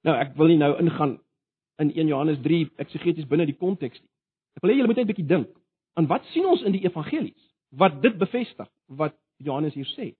[0.07, 1.17] Nou, ek wil nie nou ingaan
[1.83, 4.09] in 1 Johannes 3 eksegeties binne die konteks nie.
[4.55, 5.49] Ek wil hê julle moet net 'n bietjie dink
[5.97, 10.13] aan wat sien ons in die evangelies wat dit bevestig wat Johannes hier sê.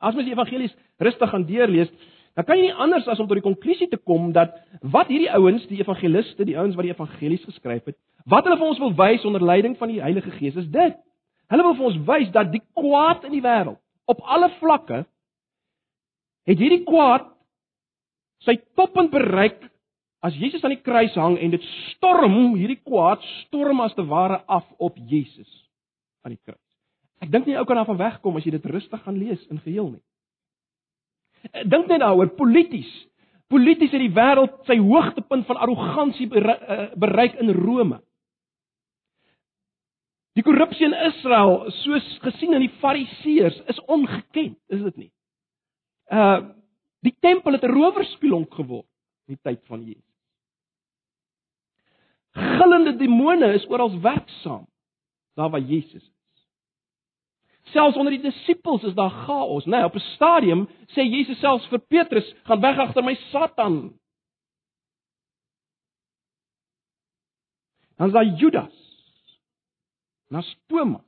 [0.00, 1.90] As mens die evangelies rustig gaan deurlees,
[2.34, 5.32] dan kan jy nie anders as om tot die konklusie te kom dat wat hierdie
[5.32, 8.94] ouens, die evangeliste, die ouens wat die evangelies geskryf het, wat hulle vir ons wil
[8.98, 10.96] wys onder leiding van die Heilige Gees is dit.
[11.52, 13.80] Hulle wil vir ons wys dat die kwaad in die wêreld
[14.10, 15.04] op alle vlakke
[16.46, 17.26] het hierdie kwaad
[18.46, 19.62] sy toppunt bereik
[20.26, 24.42] as Jesus aan die kruis hang en dit storm hierdie kwaad storm as te ware
[24.46, 25.50] af op Jesus
[26.26, 26.62] aan die kruis.
[27.22, 29.92] Ek dink nie ou kan daarvan wegkom as jy dit rustig gaan lees in geheel
[29.94, 30.04] nie.
[31.70, 32.90] Dink net daaroor polities.
[33.52, 38.00] Polities het die wêreld sy hoogtepunt van arrogansie eh, bereik in Rome.
[40.36, 45.12] Die korrupsie in Israel, soos gesien in die Fariseërs, is ongeken, is dit nie?
[46.12, 46.52] Uh
[47.06, 48.88] die tempel het 'n rowerspilonk geword
[49.28, 50.16] in die tyd van Jesus.
[52.34, 54.66] Gillende demone is oral werksaam
[55.36, 56.48] daar waar Jesus is.
[57.62, 59.70] Selfs onder die disippels is daar chaos, né?
[59.70, 63.98] Nee, op 'n stadium sê Jesus selfs vir Petrus, "Gaan weg agter my Satan."
[67.96, 68.85] Dan is daar Judas.
[70.30, 71.04] Na's Thomas.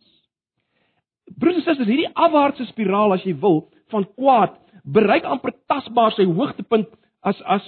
[1.39, 4.57] Broers en susters, hierdie afwaartse spiraal as jy wil van kwaad
[4.89, 6.89] bereik amper tasbaar sy hoogtepunt
[7.27, 7.65] as as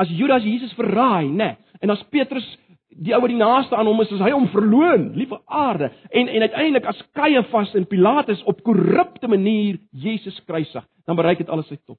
[0.00, 1.52] as Judas Jesus verraai, né?
[1.52, 2.46] Nee, en as Petrus
[2.92, 6.28] die ou wat die naaste aan hom is, as hy hom verloon, liewe aarde, en
[6.28, 11.68] en uiteindelik as Kajafas en Pilatus op korrupte manier Jesus kruisig, dan bereik dit alles
[11.72, 11.98] sy top.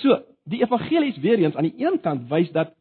[0.00, 0.16] So,
[0.48, 2.72] die evangelies weer eens aan die een kant wys dat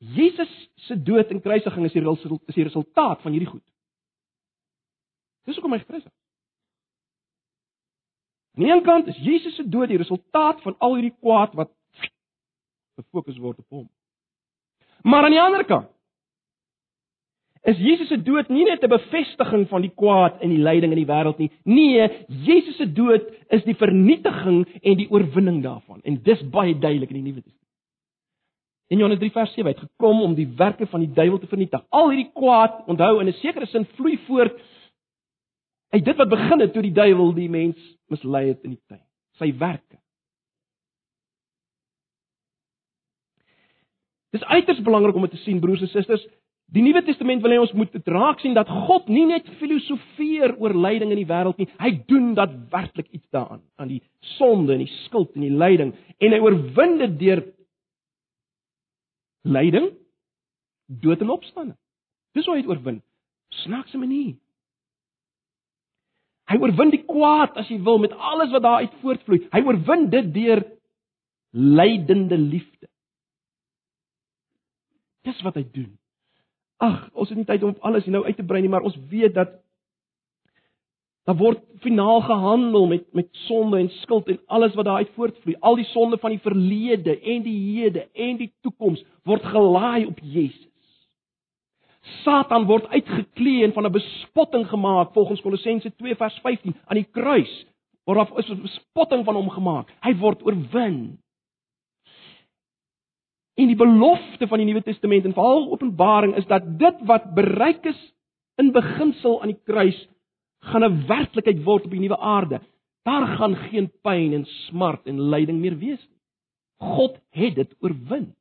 [0.00, 2.02] Jesus se dood en kruisiging is die
[2.46, 3.64] is die resultaat van hierdie goed.
[5.44, 6.16] Dis hoekom hy gekruisig is.
[8.56, 11.70] Aan die een kant is Jesus se dood die resultaat van al hierdie kwaad wat
[12.96, 13.88] gefokus word op hom.
[15.02, 15.92] Maar aan die ander kant
[17.68, 21.04] is Jesus se dood nie net 'n bevestiging van die kwaad en die lyding in
[21.04, 21.50] die wêreld nie.
[21.64, 26.00] Nee, Jesus se dood is die vernietiging en die oorwinning daarvan.
[26.02, 27.59] En dis baie duidelik in die Nuwe Testament.
[28.90, 31.82] In Johannes 3 vers 7 het gekom om die werke van die duiwel te vernietig.
[31.94, 34.58] Al hierdie kwaad, onthou in 'n sekere sin vloei voort
[35.90, 39.06] uit dit wat begin het toe die duiwel die mens mislei het in die tyd.
[39.38, 39.98] Sy werke.
[44.30, 46.26] Dis uiters belangrik om dit te sien broers en susters.
[46.70, 50.54] Die Nuwe Testament wil hê ons moet dit raak sien dat God nie net filosofeer
[50.58, 51.66] oor lyding in die wêreld nie.
[51.78, 54.02] Hy doen dat werklik iets daaraan, aan die
[54.36, 57.42] sonde en die skuld en die lyding en hy oorwin dit deur
[59.42, 59.90] lyding,
[60.86, 61.78] dood en opstanding.
[62.36, 63.00] Dis hoe hy dit oorwin.
[63.64, 64.36] Snaakse manier.
[66.50, 69.44] Hy oorwin die kwaad as jy wil met alles wat daaruit voortvloei.
[69.52, 70.64] Hy oorwin dit deur
[71.54, 72.88] lydende liefde.
[75.26, 75.92] Dis wat hy doen.
[76.80, 78.96] Ag, ons het nie tyd om op alles nou uit te brei nie, maar ons
[79.10, 79.58] weet dat
[81.24, 85.56] daar word finaal gehandel met met sonde en skuld en alles wat daaruit voortvloei.
[85.60, 90.18] Al die sonde van die verlede en die hede en die toekoms word gelaai op
[90.22, 90.68] Jesus.
[92.24, 97.08] Satan word uitgeklee en van 'n bespotting gemaak volgens Kolossense 2 vers 15 aan die
[97.10, 97.66] kruis
[98.04, 99.88] word daar 'n bespotting van hom gemaak.
[100.00, 101.18] Hy word oorwin.
[103.54, 107.84] En die belofte van die Nuwe Testament en veral Openbaring is dat dit wat bereik
[107.84, 108.14] is
[108.56, 110.08] in beginsel aan die kruis
[110.60, 112.60] gaan 'n werklikheid word op die nuwe aarde.
[113.02, 116.20] Daar gaan geen pyn en smart en lyding meer wees nie.
[116.80, 118.34] God het dit oorwin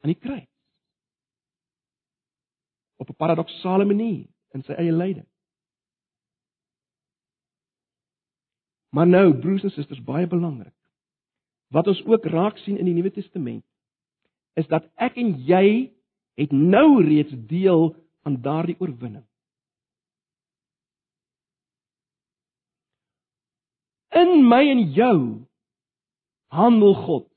[0.00, 0.50] aan die kruis.
[2.96, 5.26] Op 'n paradoksale manier in sy eie lyding.
[8.90, 10.74] Maar nou, broers en susters, baie belangrik.
[11.68, 13.64] Wat ons ook raak sien in die Nuwe Testament
[14.54, 15.90] is dat ek en jy
[16.38, 19.24] het nou reeds deel aan daardie oorwinning.
[24.14, 25.18] In my en jou
[26.54, 27.28] handel God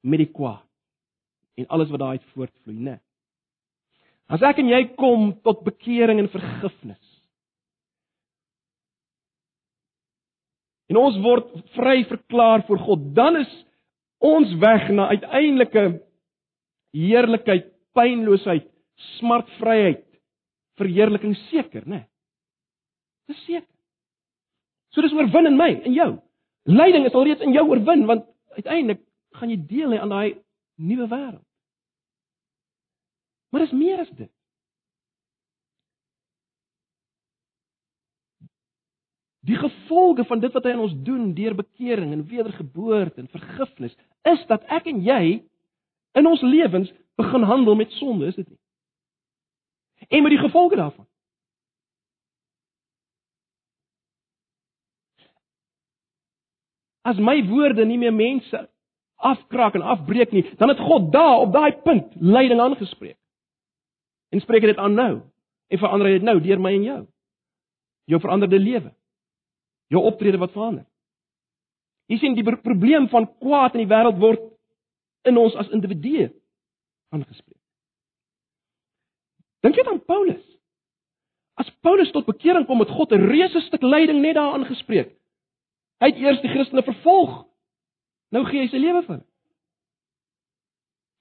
[0.00, 0.64] met die kwaad
[1.60, 2.96] en alles wat daaruit voortvloei, né?
[4.30, 7.02] As ek en jy kom tot bekering en vergifnis.
[10.90, 13.50] En ons word vry verklaar voor God, dan is
[14.24, 15.84] ons weg na uiteindelike
[16.96, 18.66] heerlikheid, pynloosheid,
[19.18, 20.06] smartvryheid,
[20.80, 22.04] verheerliking seker, né?
[23.30, 23.68] Dis seker.
[24.90, 26.10] So dis oorwin in my en jou.
[26.70, 28.26] Lyding is alreeds in jou oorwin want
[28.58, 29.02] uiteindelik
[29.38, 30.38] gaan jy deel hê aan daai
[30.80, 31.46] nuwe wêreld.
[33.50, 34.30] Maar dis meer as dit.
[39.40, 43.94] Die gevolge van dit wat hy aan ons doen deur bekering en wedergeboorte en vergifnis
[44.28, 45.22] is dat ek en jy
[46.18, 48.58] in ons lewens begin handel met sonde, is dit nie?
[50.08, 51.06] En met die gevolge daarvan.
[57.02, 58.68] As my woorde nie meer mense
[59.20, 63.18] afkraak en afbreek nie, dan het God daar op daai punt lyding aangespreek.
[64.30, 65.12] En spreek dit aan nou
[65.70, 67.00] en verander dit nou deur my en jou.
[68.04, 68.92] Jou veranderde lewe.
[69.90, 70.86] Jou optrede wat verander.
[72.10, 74.42] Jy sien die probleem van kwaad in die wêreld word
[75.28, 76.30] in ons as individue
[77.14, 77.58] aangespreek.
[79.60, 80.42] Dink jy aan Paulus?
[81.60, 85.19] As Paulus tot bekering kom, het God 'n reuse stuk lyding net daar aangespreek.
[86.00, 87.42] Hy het eers die Christene vervolg.
[88.32, 89.26] Nou gee hy sy lewe vir hulle.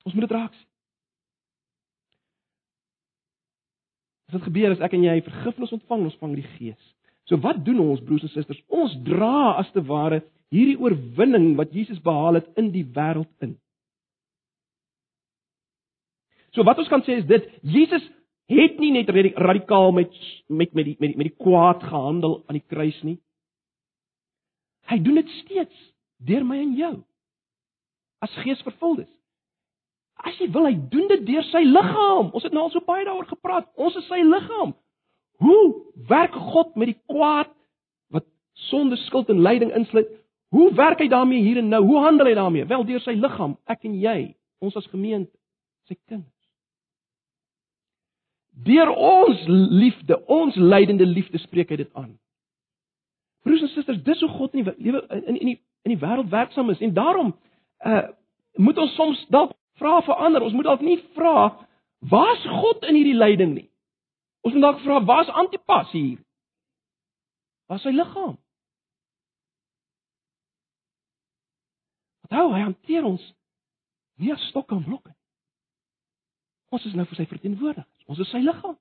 [0.08, 0.66] Ons moet dit raak sien.
[4.30, 6.92] As dit gebeur as ek en jy vergifnis ontvang, ons vang die Gees.
[7.30, 8.62] So wat doen ons broers en susters?
[8.70, 10.22] Ons dra as te ware
[10.54, 13.56] hierdie oorwinning wat Jesus behaal het in die wêreld in.
[16.54, 18.06] So wat ons kan sê is dit, Jesus
[18.50, 20.14] het nie net radikaal met
[20.50, 23.20] met met die met die, met die kwaad gehandel aan die kruis nie.
[24.90, 25.88] Hy doen dit steeds
[26.26, 26.96] deur my en jou.
[28.26, 29.14] As gees vervuld is.
[30.20, 32.34] As jy wil, hy doen dit deur sy liggaam.
[32.36, 33.70] Ons het nou al so baie daaroor gepraat.
[33.80, 34.74] Ons is sy liggaam.
[35.40, 35.64] Hoe
[36.10, 37.52] werk God met die kwaad
[38.12, 38.26] wat
[38.68, 40.10] sonde, skuld en lyding insluit?
[40.52, 41.84] Hoe werk hy daarmee hier en nou?
[41.86, 42.68] Hoe handel hy daarmee?
[42.68, 44.18] Wel deur sy liggaam, ek en jy,
[44.66, 45.32] ons as gemeente,
[45.88, 46.34] sy kinders.
[48.66, 52.18] Deur ons liefde, ons lydende liefde spreek hy dit aan.
[53.90, 56.80] Susters, dis hoe God in die lewe in in die in die wêreld werksaam is
[56.80, 57.36] en daarom
[57.86, 58.08] uh
[58.54, 60.42] moet ons soms dalk vra vir ander.
[60.42, 61.66] Ons moet dalk nie vra
[62.00, 63.70] waar's God in hierdie lyding nie.
[64.42, 66.20] Ons moet dalk vra waar's Antipas hier?
[67.68, 68.36] Waar's sy liggaam?
[72.28, 73.24] Onthou, hy hanteer ons
[74.20, 75.18] nie as stok en blok nie.
[76.76, 78.06] Ons is nou vir sy verteenwoordigers.
[78.12, 78.76] Ons is sy liggaam.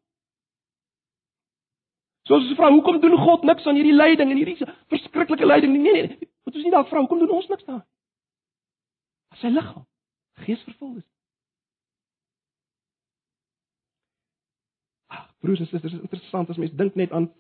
[2.28, 5.72] So as ons vra hoekom doen God niks aan hierdie lyding en hierdie verskriklike lyding
[5.72, 5.80] nie?
[5.86, 6.28] Nee nee.
[6.44, 7.86] Moet ons nie dalk vra hoekom doen ons niks daar?
[9.32, 9.86] As sy liggaam
[10.44, 11.06] geesvervul is.
[15.08, 17.30] Ag, broers en susters, interessant as mens dink net aan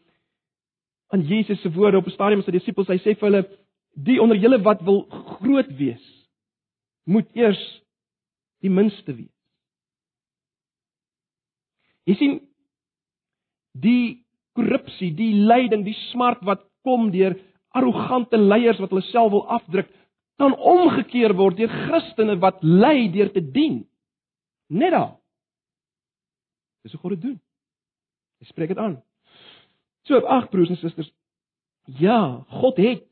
[1.12, 2.88] aan Jesus se woorde op 'n stadium aan sy disippels.
[2.88, 3.42] Hy sê vir hulle:
[3.92, 6.04] "Die onder julle wat wil groot wees,
[7.04, 7.82] moet eers
[8.60, 9.36] die minste wees."
[12.04, 12.40] Jy sien
[13.72, 14.27] die
[14.58, 17.36] korrupsie, die lyding, die smart wat kom deur
[17.76, 19.90] arrogante leiers wat hulle self wil afdruk,
[20.38, 23.82] kan omgekeer word deur Christene wat ly deur te dien.
[24.70, 25.14] Net daar.
[26.84, 27.38] Dis hoe God dit doen.
[28.38, 28.98] Hy spreek dit aan.
[30.06, 31.10] So, ag broers en susters,
[31.98, 33.04] ja, God het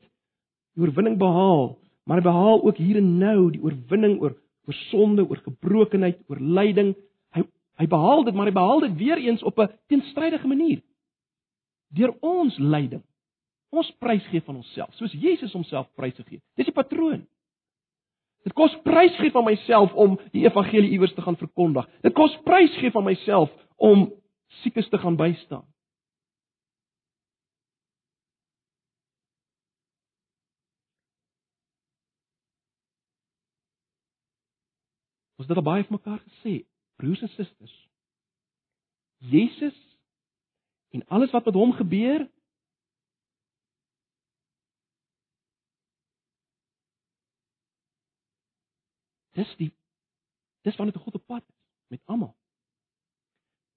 [0.77, 1.75] die oorwinning behaal,
[2.07, 4.37] maar hy behaal ook hier en nou die oorwinning oor
[4.67, 6.91] oor sonde, oor gebrokenheid, oor lyding.
[7.35, 7.45] Hy
[7.77, 10.81] hy behaal dit, maar hy behaal dit weer eens op 'n teenstrydige manier
[11.95, 13.03] deur ons lyding.
[13.71, 16.39] Ons prys gee van onsself, soos Jesus homself prys gegee.
[16.55, 17.25] Dis die patroon.
[18.47, 21.87] Dit kos prys gee van myself om die evangelie iewers te gaan verkondig.
[22.05, 24.07] Dit kos prys gee van myself om
[24.61, 25.65] siekes te gaan bystaan.
[35.37, 36.53] Ons het dit al baie vir mekaar gesê,
[36.97, 37.75] broers en susters.
[39.21, 39.75] Jesus
[40.89, 42.25] en alles wat met hom gebeur
[49.37, 49.71] dis die
[50.61, 51.57] dis wanneer dit God op pad is
[51.87, 52.35] met almal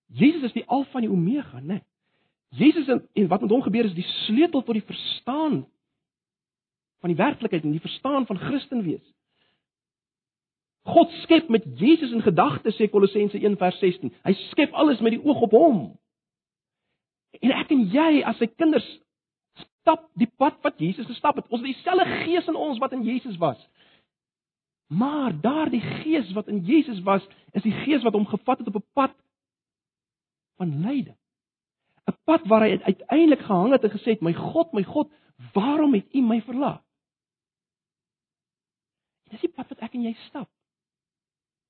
[0.07, 1.85] Jesus is die alfa en die omega nê nee.
[2.51, 5.63] Jesus en, en wat met hom gebeur is die sleutel tot die verstaan
[7.01, 9.05] van die werklikheid en die verstaan van Christen wees.
[10.83, 14.11] God skep met Jesus in gedagte sê Kolossense 1:16.
[14.23, 15.79] Hy skep alles met die oog op hom.
[17.39, 18.87] En ek en jy as sy kinders
[19.81, 21.47] stap die pad wat Jesus gestap het.
[21.49, 23.61] Ons het dieselfde gees in ons wat in Jesus was.
[24.91, 28.77] Maar daardie gees wat in Jesus was, is die gees wat hom gevat het op
[28.77, 29.15] 'n pad
[30.59, 31.17] van lyding.
[32.11, 35.13] 'n Pad waar hy uiteindelik gehang het en gesê het: "My God, my God,
[35.53, 36.83] waarom het U my verlaat?"
[39.31, 40.49] Dis die pad wat ek en jy stap.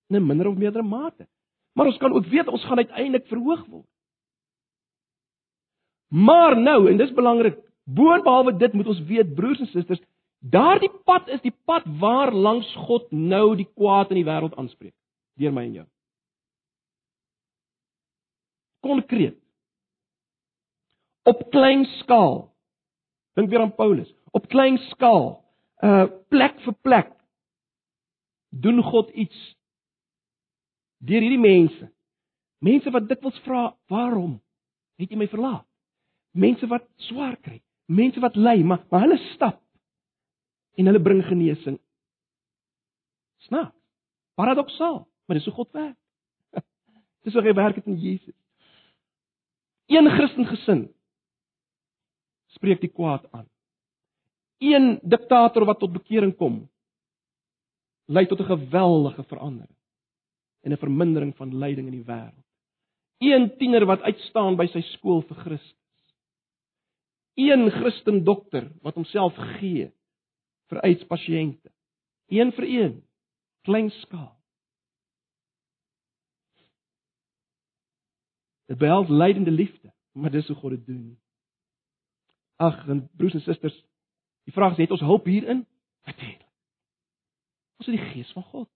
[0.08, 1.28] In 'n minder of meerder mate.
[1.72, 3.88] Maar ons kan ook weet ons gaan uiteindelik verhoog word.
[6.10, 10.02] Maar nou, en dis belangrik, boonbehalwe dit moet ons weet broers en susters,
[10.38, 14.94] daardie pad is die pad waar langs God nou die kwaad in die wêreld aanspreek
[15.40, 15.86] deur my en jou.
[18.84, 19.38] Konkreet.
[21.24, 22.42] Op klein skaal.
[23.38, 24.10] Dink weer aan Paulus.
[24.36, 25.38] Op klein skaal,
[25.84, 27.08] uh plek vir plek
[28.50, 29.38] doen God iets
[31.00, 31.88] deur hierdie mense.
[32.60, 34.40] Mense wat dikwels vra, "Waarom
[34.98, 35.69] het jy my verlaat?"
[36.30, 39.60] Mense wat swaar kry, mense wat ly, maar maar hulle stap
[40.78, 41.78] en hulle bring genesing.
[43.48, 43.76] Snaaks.
[44.38, 45.96] Paradoksaal, maar dis hoe God werk.
[47.24, 48.36] dis hoe hy werk het in Jesus.
[49.90, 50.84] Een Christen gesin
[52.54, 53.48] spreek die kwaad aan.
[54.62, 56.62] Een diktator wat tot bekering kom,
[58.06, 59.76] lei tot 'n geweldige verandering
[60.62, 62.46] en 'n vermindering van lyding in die wêreld.
[63.18, 65.79] Een tiener wat uitstaan by sy skool vir Christus.
[67.34, 69.90] Een Christen dokter wat homself gee
[70.70, 71.70] vir uitspasiënte.
[72.30, 72.92] Een vir een,
[73.66, 74.34] klein skaal.
[78.70, 81.18] Dit behels lydende liefde, maar dis hoe God dit doen.
[82.56, 83.84] Ag, en broers en susters,
[84.46, 85.64] die vraag is, het ons hulp hierin?
[86.06, 86.46] Natuurlik.
[87.80, 88.68] Ons het die gees van God.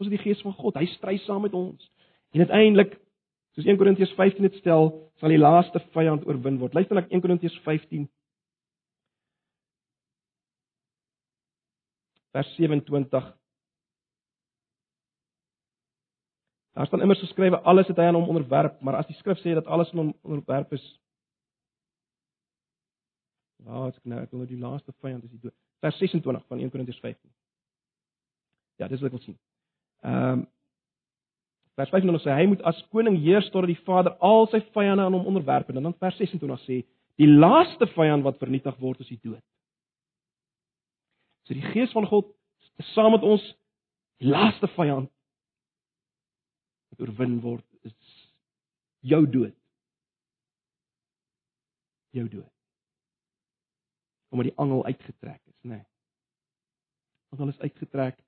[0.00, 0.78] Ons het die gees van God.
[0.80, 1.90] Hy stry saam met ons.
[2.34, 2.96] En uiteindelik,
[3.58, 6.76] soos 1 Korintiërs 15 dit stel, sal die laaste vyand oorwin word.
[6.78, 8.06] Luister na 1 Korintiërs 15
[12.36, 13.34] vers 27.
[16.78, 19.56] Daar staan immers geskrywe alles het hy aan hom onderwerp, maar as die skrif sê
[19.58, 20.86] dat alles aan hom onderwerp is,
[23.66, 25.54] Ja, ek nou ek wil nou die laaste vyand is die dood.
[25.82, 27.30] Vers 26 van 1 Korintiërs 15.
[28.78, 29.40] Ja, dis wat ek wil sien.
[30.06, 30.46] Ehm um,
[31.78, 35.14] vers 25 sê hy moet as koning heers tot die Vader al sy vyande aan
[35.14, 36.80] hom onderwerp en dan vers 26 sê
[37.18, 39.44] die laaste vyand wat vernietig word is die dood.
[41.46, 42.30] So die gees van God
[42.82, 43.44] is saam met ons
[44.18, 45.10] die laaste vyand
[46.90, 47.94] wat oorwin word is
[49.06, 49.54] jou dood.
[52.16, 52.50] Jou dood.
[54.34, 55.78] Omdat die angel uitgetrek is, nê.
[55.78, 55.86] Nee.
[57.28, 58.18] Want hulle is uitgetrek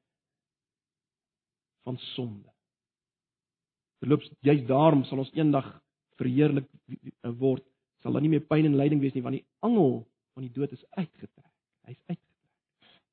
[1.89, 2.50] van sonde.
[4.01, 5.67] Verloops juist daarom sal ons eendag
[6.21, 6.69] verheerlik
[7.41, 7.65] word.
[8.03, 10.03] Sal daar nie meer pyn en lyding wees nie want die angel
[10.35, 11.51] van die dood is uitgetrek.
[11.89, 12.27] Hy's uitgetrek.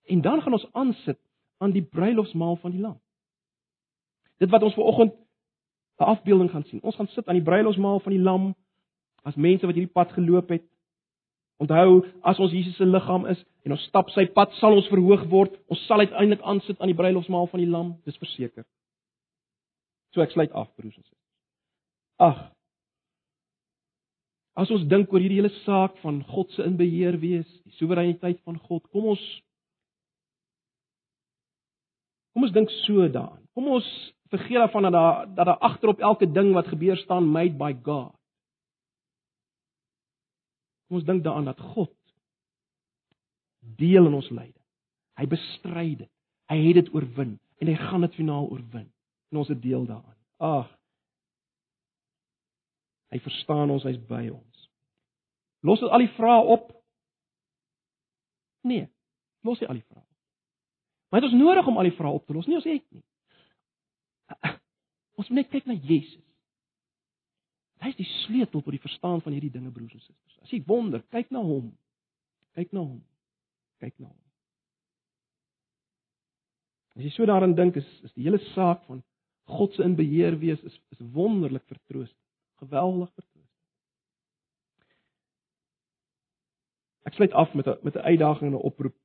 [0.07, 1.19] En dan gaan ons aansit
[1.57, 2.95] aan die bruilofsmaal van die lam.
[4.39, 5.13] Dit wat ons ver oggend
[5.99, 6.81] 'n afbeelding gaan sien.
[6.81, 8.55] Ons gaan sit aan die bruilofsmaal van die lam
[9.23, 10.63] as mense wat hierdie pad geloop het.
[11.57, 15.25] Onthou, as ons Jesus se liggaam is en ons stap sy pad, sal ons verhoog
[15.29, 15.57] word.
[15.67, 18.65] Ons sal uiteindelik aansit aan die bruilofsmaal van die Lam, dis verseker.
[20.17, 21.25] So ek sluit af, broers en susters.
[22.25, 22.37] Ag.
[24.57, 28.57] As ons dink oor hierdie hele saak van God se inbeheer wees, die soewereiniteit van
[28.63, 29.25] God, kom ons
[32.33, 33.45] Kom ons dink so daaraan.
[33.57, 33.85] Kom ons
[34.33, 38.11] vergeet daarvan dat daar dat daar agterop elke ding wat gebeur staan made by God.
[40.89, 41.93] Kom ons dink daaraan dat God
[43.77, 44.65] deel in ons lyding.
[45.17, 46.13] Hy bestry dit.
[46.49, 48.89] Hy het dit oorwin en hy gaan dit finaal oorwin.
[49.31, 50.17] En ons het deel daaraan.
[50.37, 50.69] Ag.
[53.07, 54.69] Hy verstaan ons, hy's by ons.
[55.65, 56.69] Los dit al die vrae op?
[58.67, 58.87] Nee.
[59.47, 60.05] Los dit al die vrae.
[61.09, 63.03] Maar dit is nodig om al die vrae op te los, nie ons het nie.
[65.17, 66.23] Ons moet net kyk na Jesus.
[67.81, 70.37] Hy is die sleutel tot die verstaan van hierdie dinge broers en susters.
[70.43, 71.69] As jy wonder, kyk na hom.
[72.57, 73.01] Kyk na hom.
[73.81, 74.23] Kyk na hom.
[76.97, 79.03] As jy so daaraan dink, is is die hele saak van
[79.47, 82.23] God se inbeheer wees is is wonderlik vertroostend.
[82.61, 83.45] Geweldig vertroostend.
[87.07, 88.95] Ek sluit af met 'n met 'n uitdaging en 'n oproep.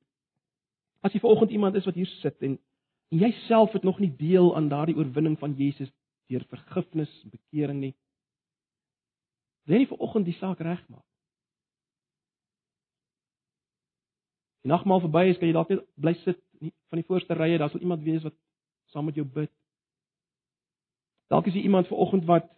[1.01, 2.59] As jy vanoggend iemand is wat hier sit en
[3.11, 5.91] en jy self het nog nie deel aan daardie oorwinning van Jesus
[6.27, 7.95] deur vergifnis en bekering nie,
[9.63, 11.05] Wil jy vanoggend die saak regmaak?
[14.63, 17.59] Die nagmaal verby is, kan jy dalk net bly sit nie, van die voorste rye,
[17.59, 18.35] daar sal iemand wees wat
[18.91, 19.51] saam met jou bid.
[21.31, 22.49] Dalk is jy iemand vanoggend wat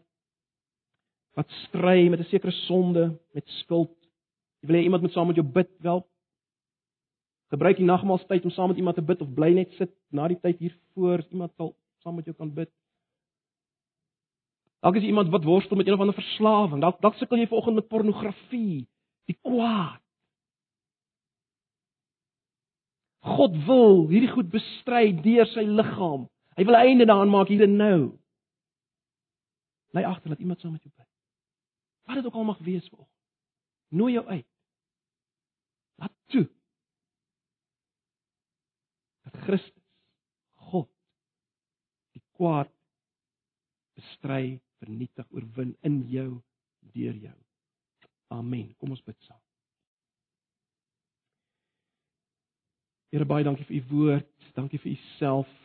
[1.36, 3.91] wat stry met 'n sekere sonde, met skuld.
[4.61, 6.07] Jy wil hê iemand moet saam met jou bid, wel.
[7.51, 10.39] Gebruik die nagmaaltyd om saam met iemand te bid of bly net sit na die
[10.39, 12.72] tyd hier voor, iemand sal saam met jou kan bid.
[14.80, 16.82] Dalk is jy iemand wat worstel met een of ander verslawing.
[16.82, 18.88] Dalk dalk sukkel jy vanoggend met pornografie,
[19.26, 20.01] die kwaad.
[23.26, 26.28] God wil hierdie goed bestry deur sy liggaam.
[26.55, 27.99] Hy wil einde daaraan maak hier en nou.
[29.96, 31.08] Bly agter dat iemand saam met jou bid.
[32.04, 33.22] Wat dit ook al mag wees vir oggend.
[33.88, 34.48] Nooi jou uit.
[35.96, 36.50] Laat toe.
[39.24, 39.88] Dat Christus,
[40.54, 40.91] God,
[42.12, 42.72] die kwaad
[43.96, 46.41] bestry, vernietig, oorwin in jou
[46.91, 47.38] deur jou.
[48.36, 48.76] Amen.
[48.76, 49.39] Kom ons bid saam.
[53.16, 54.52] Here baie dankie vir u woord.
[54.60, 55.62] Dankie vir u self.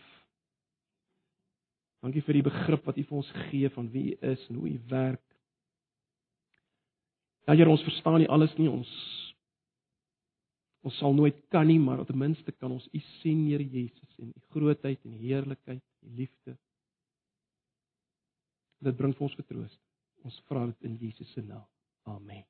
[2.01, 4.69] Dankie vir die begrip wat u vir ons gee van wie u is en hoe
[4.71, 5.25] u werk.
[7.49, 8.69] Ja Here, ons verstaan nie alles nie.
[8.71, 8.91] Ons
[10.81, 14.31] ons sal nooit kan nie, maar ten minste kan ons U sien, Here Jesus, en
[14.33, 16.57] U grootheid en heerlikheid, U liefde.
[18.81, 19.85] Dit bring vir ons vertroosting.
[20.25, 21.69] Ons vra dit in Jesus se naam.
[22.09, 22.47] Amen.